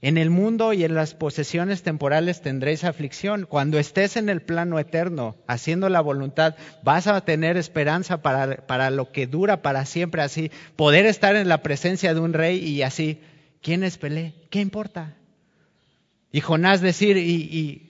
[0.00, 3.46] En el mundo y en las posesiones temporales tendréis aflicción.
[3.48, 8.90] Cuando estés en el plano eterno, haciendo la voluntad, vas a tener esperanza para, para
[8.90, 12.82] lo que dura para siempre, así, poder estar en la presencia de un rey y
[12.82, 13.20] así
[13.62, 14.34] ¿Quién es Pelé?
[14.50, 15.16] ¿Qué importa?
[16.30, 17.84] Y Jonás decir, y,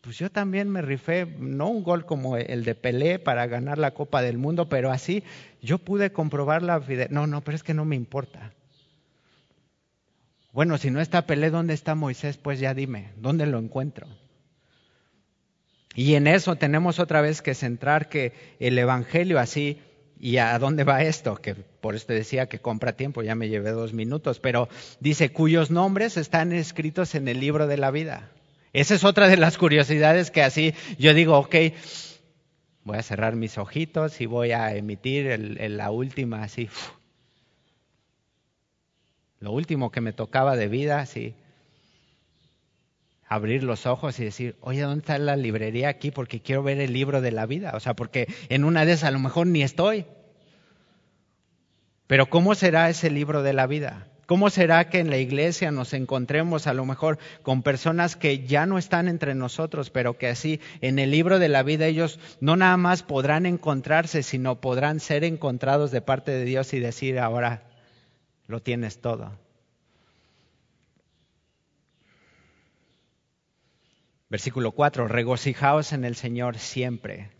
[0.00, 3.92] pues yo también me rifé, no un gol como el de Pelé para ganar la
[3.92, 5.24] Copa del Mundo, pero así
[5.60, 7.10] yo pude comprobar la fidelidad.
[7.10, 8.52] No, no, pero es que no me importa.
[10.52, 12.36] Bueno, si no está Pelé, ¿dónde está Moisés?
[12.36, 14.06] Pues ya dime, ¿dónde lo encuentro?
[15.94, 19.78] Y en eso tenemos otra vez que centrar que el Evangelio así
[20.20, 21.36] ¿Y a dónde va esto?
[21.36, 24.68] Que por eso te decía que compra tiempo, ya me llevé dos minutos, pero
[25.00, 28.30] dice cuyos nombres están escritos en el libro de la vida.
[28.72, 31.54] Esa es otra de las curiosidades que así yo digo, ok,
[32.82, 35.38] voy a cerrar mis ojitos y voy a emitir
[35.70, 36.68] la última así.
[39.40, 41.34] Lo último que me tocaba de vida, así.
[43.26, 46.10] Abrir los ojos y decir, oye, ¿dónde está la librería aquí?
[46.10, 47.72] Porque quiero ver el libro de la vida.
[47.74, 50.06] O sea, porque en una de esas a lo mejor ni estoy.
[52.06, 54.08] Pero ¿cómo será ese libro de la vida?
[54.28, 58.66] ¿Cómo será que en la iglesia nos encontremos a lo mejor con personas que ya
[58.66, 62.56] no están entre nosotros, pero que así en el libro de la vida ellos no
[62.56, 67.67] nada más podrán encontrarse, sino podrán ser encontrados de parte de Dios y decir, ahora
[68.48, 69.38] lo tienes todo?
[74.30, 77.30] Versículo 4, regocijaos en el Señor siempre.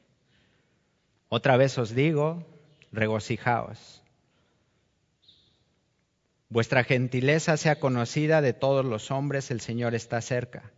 [1.28, 2.46] Otra vez os digo,
[2.92, 4.02] regocijaos.
[6.50, 10.70] Vuestra gentileza sea conocida de todos los hombres, el Señor está cerca.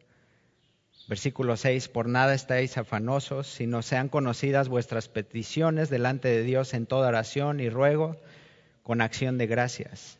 [1.09, 6.87] Versículo 6, por nada estáis afanosos, sino sean conocidas vuestras peticiones delante de Dios en
[6.87, 8.17] toda oración y ruego
[8.85, 10.20] con acción de gracias.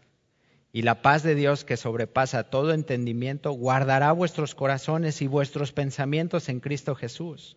[0.73, 6.49] Y la paz de Dios que sobrepasa todo entendimiento guardará vuestros corazones y vuestros pensamientos
[6.49, 7.57] en Cristo Jesús.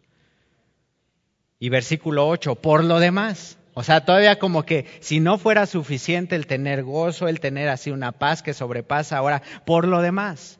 [1.59, 6.35] Y versículo 8, por lo demás, o sea, todavía como que si no fuera suficiente
[6.35, 10.59] el tener gozo, el tener así una paz que sobrepasa ahora por lo demás.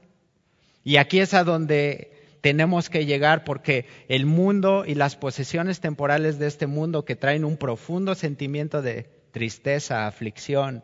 [0.84, 6.40] Y aquí es a donde tenemos que llegar porque el mundo y las posesiones temporales
[6.40, 10.84] de este mundo que traen un profundo sentimiento de tristeza, aflicción,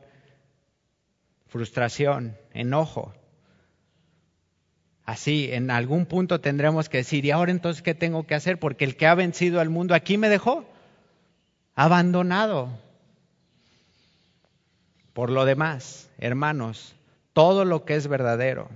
[1.50, 3.14] frustración, enojo.
[5.04, 8.60] Así, en algún punto tendremos que decir, ¿y ahora entonces qué tengo que hacer?
[8.60, 10.66] Porque el que ha vencido al mundo aquí me dejó
[11.76, 12.70] abandonado.
[15.14, 16.96] Por lo demás, hermanos,
[17.34, 18.70] todo lo que es verdadero,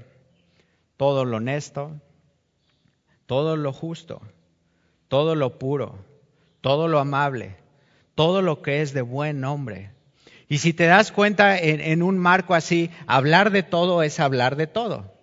[0.97, 1.91] todo lo honesto,
[3.27, 4.21] todo lo justo,
[5.07, 5.99] todo lo puro,
[6.61, 7.55] todo lo amable,
[8.15, 9.91] todo lo que es de buen nombre.
[10.49, 14.67] Y si te das cuenta en, un marco así, hablar de todo es hablar de
[14.67, 15.13] todo.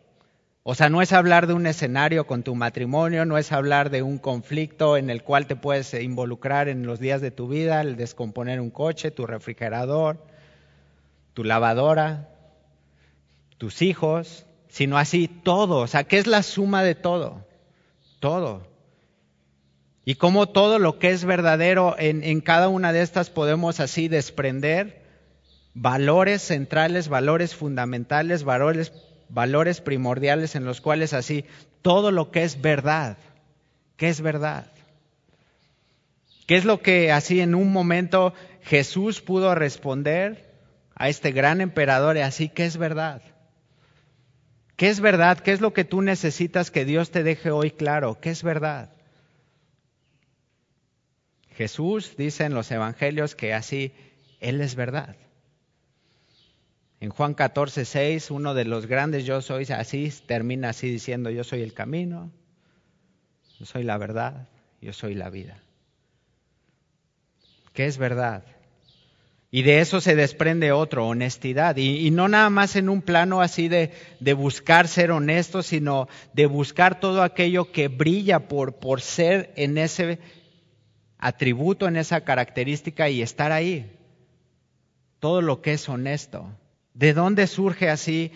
[0.63, 4.03] O sea, no es hablar de un escenario con tu matrimonio, no es hablar de
[4.03, 7.97] un conflicto en el cual te puedes involucrar en los días de tu vida, el
[7.97, 10.25] descomponer un coche, tu refrigerador,
[11.35, 12.29] tu lavadora,
[13.59, 15.79] tus hijos, sino así todo.
[15.79, 17.47] O sea, ¿qué es la suma de todo?
[18.21, 18.67] Todo.
[20.05, 24.09] Y cómo todo lo que es verdadero en, en cada una de estas podemos así
[24.09, 25.00] desprender
[25.75, 28.93] valores centrales, valores fundamentales, valores
[29.31, 31.45] valores primordiales en los cuales así
[31.83, 33.17] todo lo que es verdad,
[33.97, 34.67] ¿qué es verdad?
[36.47, 40.51] ¿Qué es lo que así en un momento Jesús pudo responder
[40.95, 43.23] a este gran emperador y así, ¿qué es verdad?
[44.77, 45.39] ¿Qué es verdad?
[45.39, 48.19] ¿Qué es lo que tú necesitas que Dios te deje hoy claro?
[48.21, 48.91] ¿Qué es verdad?
[51.55, 53.93] Jesús dice en los evangelios que así
[54.41, 55.17] Él es verdad.
[57.01, 61.45] En Juan 14, 6, uno de los grandes yo soy, así termina así diciendo, yo
[61.45, 62.31] soy el camino,
[63.59, 64.49] yo soy la verdad,
[64.83, 65.63] yo soy la vida.
[67.73, 68.45] ¿Qué es verdad?
[69.51, 71.77] Y de eso se desprende otro, honestidad.
[71.77, 76.07] Y, y, no nada más en un plano así de, de, buscar ser honesto, sino
[76.35, 80.19] de buscar todo aquello que brilla por, por ser en ese
[81.19, 83.91] atributo, en esa característica y estar ahí.
[85.19, 86.47] Todo lo que es honesto.
[87.01, 88.31] ¿De dónde surge así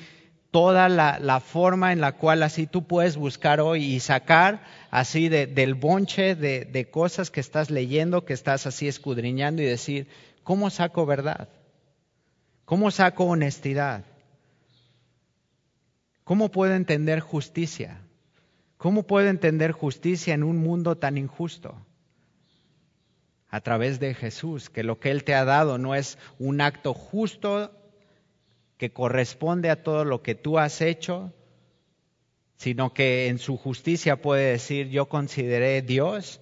[0.50, 5.46] toda la, forma en la cual así tú puedes buscar hoy y sacar así de,
[5.46, 10.08] del bonche de, de cosas que estás leyendo, que estás así escudriñando y decir,
[10.44, 11.50] ¿cómo saco verdad?
[12.64, 14.06] ¿Cómo saco honestidad?
[16.24, 18.00] ¿Cómo puedo entender justicia?
[18.78, 21.76] ¿Cómo puedo entender justicia en un mundo tan injusto?
[23.50, 26.94] A través de Jesús, que lo que Él te ha dado no es un acto
[26.94, 27.70] justo
[28.76, 31.32] que corresponde a todo lo que tú has hecho,
[32.56, 36.40] sino que en su justicia puede decir yo consideré Dios,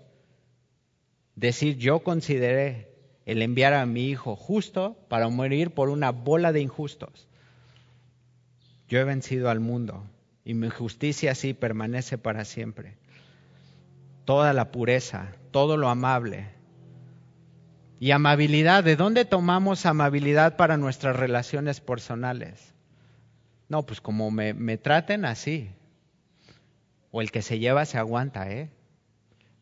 [1.36, 2.92] decir yo consideré
[3.26, 7.28] el enviar a mi hijo justo para morir por una bola de injustos.
[8.88, 10.04] Yo he vencido al mundo
[10.44, 12.96] y mi justicia sí permanece para siempre.
[14.24, 16.50] Toda la pureza, todo lo amable,
[18.02, 22.74] y amabilidad, ¿de dónde tomamos amabilidad para nuestras relaciones personales?
[23.68, 25.70] No, pues como me, traten así.
[27.12, 28.70] O el que se lleva se aguanta, ¿eh?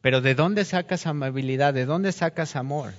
[0.01, 1.75] Pero ¿de dónde sacas amabilidad?
[1.75, 2.95] ¿De dónde sacas amor?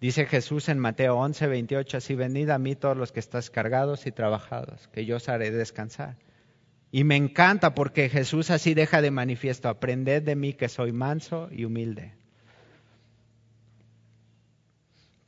[0.00, 4.06] Dice Jesús en Mateo 11, 28, así venid a mí todos los que estás cargados
[4.06, 6.14] y trabajados, que yo os haré descansar.
[6.92, 11.48] Y me encanta porque Jesús así deja de manifiesto, aprended de mí que soy manso
[11.50, 12.17] y humilde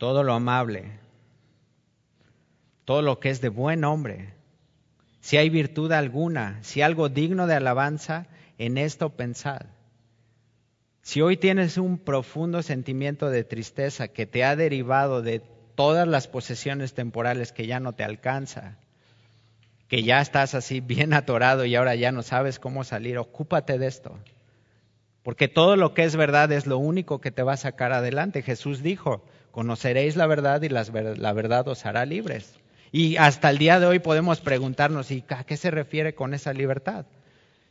[0.00, 0.84] todo lo amable,
[2.86, 4.32] todo lo que es de buen hombre,
[5.20, 8.26] si hay virtud alguna, si algo digno de alabanza,
[8.56, 9.60] en esto pensad.
[11.02, 15.42] Si hoy tienes un profundo sentimiento de tristeza que te ha derivado de
[15.74, 18.78] todas las posesiones temporales que ya no te alcanza,
[19.86, 23.88] que ya estás así bien atorado y ahora ya no sabes cómo salir, ocúpate de
[23.88, 24.18] esto.
[25.22, 28.40] Porque todo lo que es verdad es lo único que te va a sacar adelante.
[28.40, 32.54] Jesús dijo, conoceréis la verdad y la verdad os hará libres.
[32.92, 36.52] Y hasta el día de hoy podemos preguntarnos, ¿y a qué se refiere con esa
[36.52, 37.06] libertad?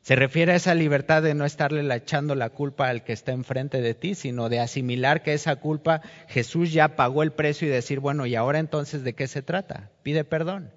[0.01, 3.81] Se refiere a esa libertad de no estarle echando la culpa al que está enfrente
[3.81, 7.99] de ti, sino de asimilar que esa culpa Jesús ya pagó el precio y decir,
[7.99, 9.91] bueno, ¿y ahora entonces de qué se trata?
[10.01, 10.71] Pide perdón.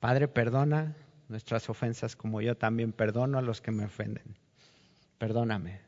[0.00, 0.96] Padre, perdona
[1.28, 4.36] nuestras ofensas como yo también perdono a los que me ofenden.
[5.18, 5.83] Perdóname.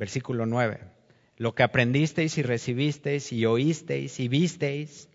[0.00, 0.80] Versículo 9.
[1.36, 5.10] Lo que aprendisteis y recibisteis y oísteis y visteis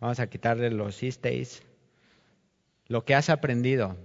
[0.00, 1.00] Vamos a quitarle los.
[2.88, 3.96] Lo que has aprendido,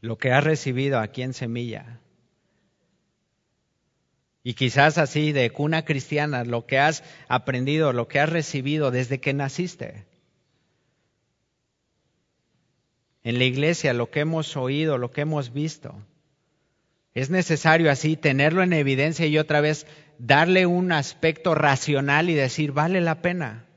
[0.00, 2.00] lo que has recibido aquí en Semilla.
[4.42, 9.20] Y quizás así de cuna cristiana, lo que has aprendido, lo que has recibido desde
[9.20, 10.04] que naciste.
[13.22, 15.94] En la iglesia, lo que hemos oído, lo que hemos visto.
[17.18, 19.86] Es necesario así tenerlo en evidencia y otra vez
[20.18, 23.68] darle un aspecto racional y decir, vale la pena.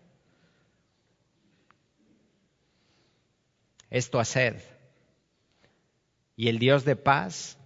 [3.91, 4.55] esto haced.
[6.35, 7.59] Y el Dios de paz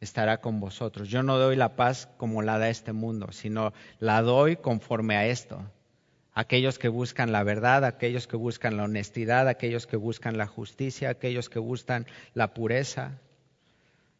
[0.00, 1.08] estará con vosotros.
[1.08, 5.26] Yo no doy la paz como la da este mundo, sino la doy conforme a
[5.26, 5.62] esto.
[6.34, 11.10] Aquellos que buscan la verdad, aquellos que buscan la honestidad, aquellos que buscan la justicia,
[11.10, 13.20] aquellos que buscan la pureza.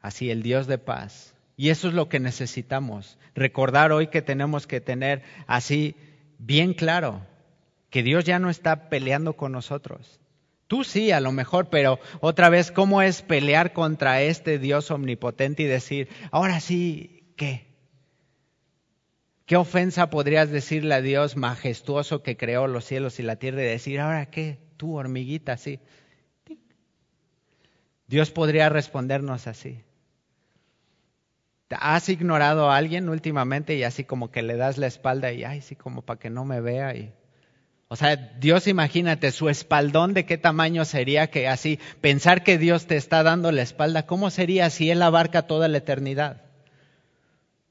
[0.00, 1.34] Así el Dios de paz.
[1.56, 3.18] Y eso es lo que necesitamos.
[3.34, 5.94] Recordar hoy que tenemos que tener así
[6.38, 7.26] bien claro
[7.90, 10.20] que Dios ya no está peleando con nosotros.
[10.68, 15.64] Tú sí, a lo mejor, pero otra vez, ¿cómo es pelear contra este Dios omnipotente
[15.64, 17.66] y decir, ahora sí, ¿qué?
[19.46, 23.66] ¿Qué ofensa podrías decirle a Dios majestuoso que creó los cielos y la tierra y
[23.66, 24.60] decir, ahora qué?
[24.76, 25.80] Tú, hormiguita, sí.
[28.06, 29.82] Dios podría respondernos así.
[31.70, 35.60] ¿Has ignorado a alguien últimamente y así como que le das la espalda y, ay,
[35.60, 37.12] sí, como para que no me vea y
[37.92, 42.86] o sea, Dios imagínate su espaldón de qué tamaño sería que así, pensar que Dios
[42.86, 46.42] te está dando la espalda, ¿cómo sería si Él abarca toda la eternidad?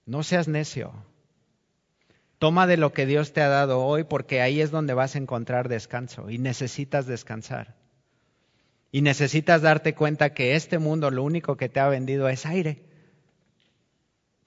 [0.06, 0.92] No seas necio.
[2.38, 5.20] Toma de lo que Dios te ha dado hoy porque ahí es donde vas a
[5.20, 7.76] encontrar descanso y necesitas descansar.
[8.92, 12.89] Y necesitas darte cuenta que este mundo lo único que te ha vendido es aire.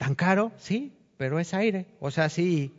[0.03, 0.51] ¿Tan caro?
[0.59, 1.87] Sí, pero es aire.
[2.01, 2.75] O sea, sí,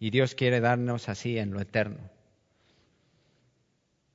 [0.00, 2.10] Y Dios quiere darnos así en lo eterno.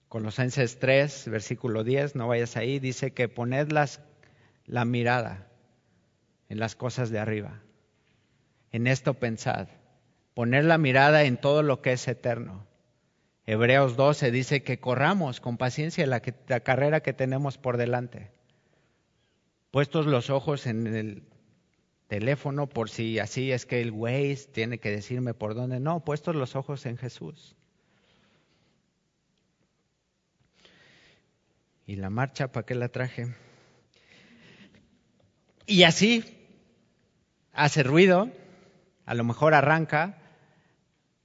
[0.09, 3.71] Colosenses 3, versículo 10, no vayas ahí, dice que poned
[4.65, 5.47] la mirada
[6.49, 7.61] en las cosas de arriba.
[8.73, 9.69] En esto pensad.
[10.33, 12.67] Poner la mirada en todo lo que es eterno.
[13.45, 18.29] Hebreos 12 dice que corramos con paciencia la, la carrera que tenemos por delante.
[19.71, 21.23] Puestos los ojos en el
[22.07, 25.79] teléfono por si así es que el Waze tiene que decirme por dónde.
[25.79, 27.55] No, puestos los ojos en Jesús.
[31.87, 33.33] Y la marcha, ¿para qué la traje?
[35.65, 36.37] Y así
[37.53, 38.29] hace ruido,
[39.05, 40.17] a lo mejor arranca,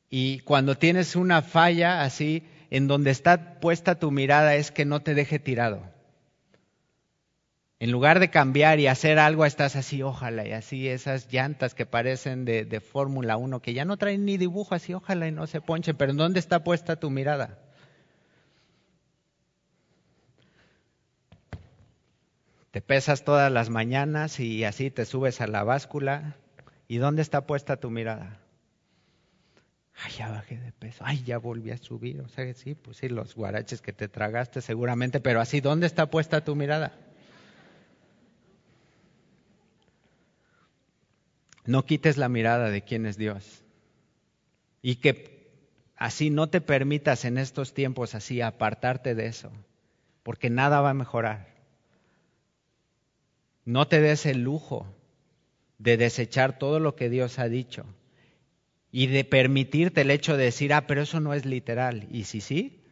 [0.09, 5.01] y cuando tienes una falla así, en donde está puesta tu mirada es que no
[5.01, 5.96] te deje tirado.
[7.79, 11.85] En lugar de cambiar y hacer algo, estás así, ojalá, y así esas llantas que
[11.85, 15.61] parecen de, Fórmula 1, que ya no traen ni dibujo, así, ojalá y no se
[15.61, 17.59] ponche, pero ¿en dónde está puesta tu mirada?
[22.71, 26.37] Te pesas todas las mañanas y así te subes a la báscula.
[26.89, 28.39] ¿Y dónde está puesta tu mirada?
[29.95, 31.03] Ay, ya bajé de peso.
[31.07, 32.21] Ay, ya volví a subir.
[32.21, 36.11] O sea, sí, pues sí, los guaraches que te tragaste seguramente, pero así, ¿dónde está
[36.11, 37.06] puesta tu mirada?
[41.67, 43.65] No quites la mirada de quién es Dios.
[44.83, 45.51] Y que
[45.97, 49.51] así no te permitas en estos tiempos así apartarte de eso,
[50.23, 51.55] porque nada va a mejorar.
[53.65, 54.87] No te des el lujo
[55.79, 57.85] de desechar todo lo que Dios ha dicho
[58.93, 62.07] y de permitirte el hecho de decir, ah, pero eso no es literal.
[62.11, 62.83] Y si sí,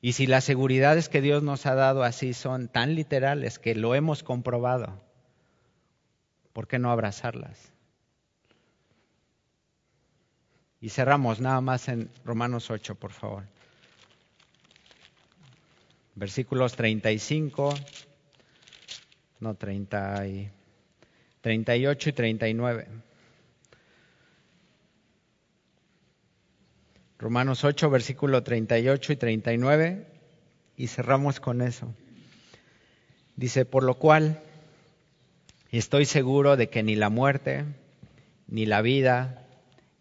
[0.00, 3.94] y si las seguridades que Dios nos ha dado así son tan literales que lo
[3.94, 5.02] hemos comprobado,
[6.52, 7.75] ¿por qué no abrazarlas?
[10.86, 13.42] Y cerramos nada más en Romanos 8, por favor.
[16.14, 17.74] Versículos 35,
[19.40, 20.50] no 30 y
[21.40, 22.88] 38 y 39.
[27.18, 30.06] Romanos 8, versículo 38 y 39,
[30.76, 31.92] y cerramos con eso.
[33.34, 34.40] Dice, por lo cual
[35.72, 37.64] estoy seguro de que ni la muerte,
[38.46, 39.45] ni la vida,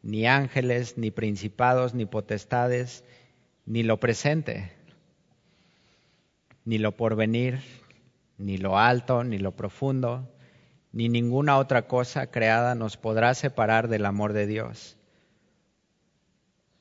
[0.06, 3.04] ni ángeles, ni principados, ni potestades,
[3.66, 4.72] ni lo presente,
[6.64, 7.60] ni lo porvenir,
[8.38, 10.32] ni lo alto, ni lo profundo,
[10.94, 14.96] ni ninguna otra cosa creada nos podrá separar del amor de Dios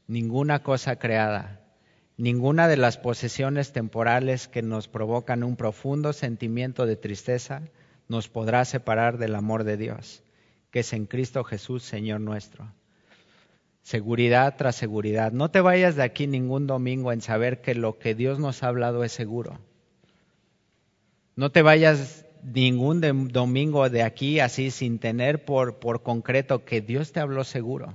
[0.06, 1.60] ninguna cosa creada,
[2.16, 7.62] ninguna de las posesiones temporales que nos provocan un profundo sentimiento de tristeza
[8.08, 10.22] nos podrá separar del amor de Dios,
[10.70, 12.70] que es en Cristo Jesús, Señor nuestro.
[13.84, 15.32] Seguridad tras seguridad.
[15.32, 18.68] No te vayas de aquí ningún domingo en saber que lo que Dios nos ha
[18.68, 19.60] hablado es seguro.
[21.36, 27.12] No te vayas ningún domingo de aquí así sin tener por, por concreto que Dios
[27.12, 27.94] te habló seguro.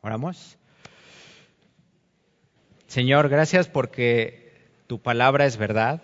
[0.00, 0.56] Oramos.
[2.86, 6.02] Señor, gracias porque tu palabra es verdad.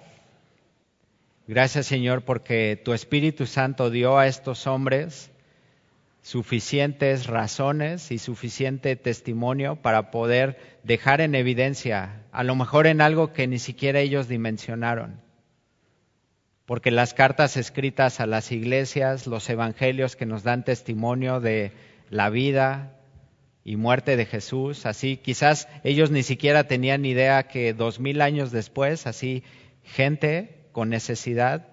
[1.47, 5.31] Gracias, Señor, porque tu Espíritu Santo dio a estos hombres
[6.27, 13.33] suficientes razones y suficiente testimonio para poder dejar en evidencia, a lo mejor en algo
[13.33, 15.21] que ni siquiera ellos dimensionaron.
[16.65, 21.71] Porque las cartas escritas a las iglesias, los evangelios que nos dan testimonio de
[22.11, 22.99] la vida,
[23.63, 24.85] y muerte de Jesús.
[24.85, 29.45] Así, quizás ellos ni siquiera tenían idea que dos mil años después, así,
[29.85, 31.69] gente con necesidad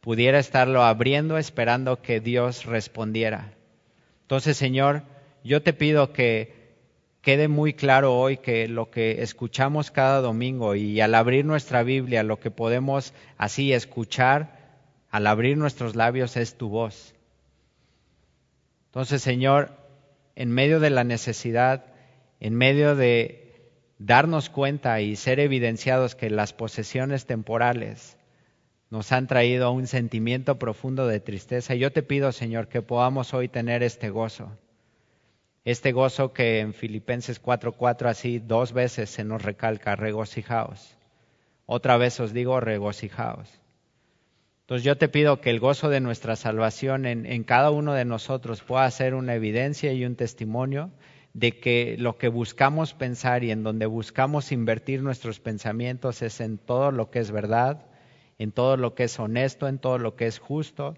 [0.00, 3.55] pudiera estarlo abriendo esperando que Dios respondiera.
[4.26, 5.04] Entonces, Señor,
[5.44, 6.74] yo te pido que
[7.20, 12.24] quede muy claro hoy que lo que escuchamos cada domingo y al abrir nuestra Biblia,
[12.24, 14.80] lo que podemos así escuchar
[15.12, 17.14] al abrir nuestros labios es tu voz.
[18.86, 19.70] Entonces, Señor,
[20.34, 21.84] en medio de la necesidad,
[22.40, 23.70] en medio de
[24.00, 28.16] darnos cuenta y ser evidenciados que las posesiones temporales
[28.90, 31.74] nos han traído un sentimiento profundo de tristeza.
[31.74, 34.56] Yo te pido, Señor, que podamos hoy tener este gozo.
[35.64, 40.96] Este gozo que en Filipenses 4:4 así dos veces se nos recalca, regocijaos.
[41.66, 43.50] Otra vez os digo, regocijaos.
[44.66, 48.62] Entonces yo te pido que el gozo de nuestra salvación en, cada uno de nosotros
[48.62, 50.90] pueda ser una evidencia y un testimonio
[51.34, 56.58] de que lo que buscamos pensar y en donde buscamos invertir nuestros pensamientos es en
[56.58, 57.86] todo lo que es verdad,
[58.38, 60.96] en todo lo que es honesto, en todo lo que es justo,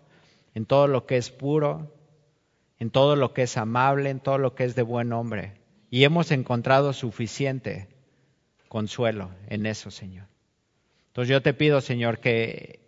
[0.55, 1.93] en todo lo que es puro,
[2.79, 5.55] en todo lo que es amable, en todo lo que es de buen hombre.
[5.91, 7.89] Y hemos encontrado suficiente
[8.69, 10.27] consuelo en eso, Señor.
[11.09, 12.81] Entonces yo te pido, Señor, que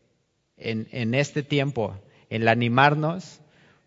[0.57, 1.97] en, este tiempo,
[2.29, 3.41] el animarnos,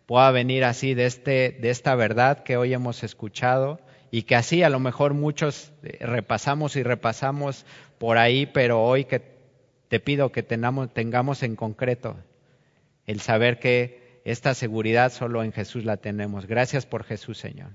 [0.06, 4.62] pueda venir así de, este, de esta verdad que hoy hemos escuchado y que así
[4.62, 7.64] a lo mejor muchos eh, repasamos y repasamos
[7.98, 9.33] por ahí, pero hoy que
[9.94, 12.16] te pido que tengamos, tengamos en concreto
[13.06, 16.46] el saber que esta seguridad solo en Jesús la tenemos.
[16.46, 17.70] Gracias por Jesús, Señor.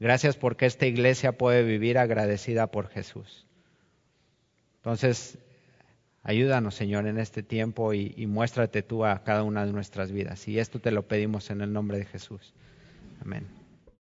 [0.00, 3.46] Gracias porque esta iglesia puede vivir agradecida por Jesús.
[4.76, 5.36] Entonces,
[6.22, 10.48] Ayúdanos, Señor, en este tiempo y, muéstrate tú a cada una de nuestras vidas.
[10.48, 12.54] Y esto te lo pedimos en el nombre de Jesús.
[13.20, 13.46] Amén.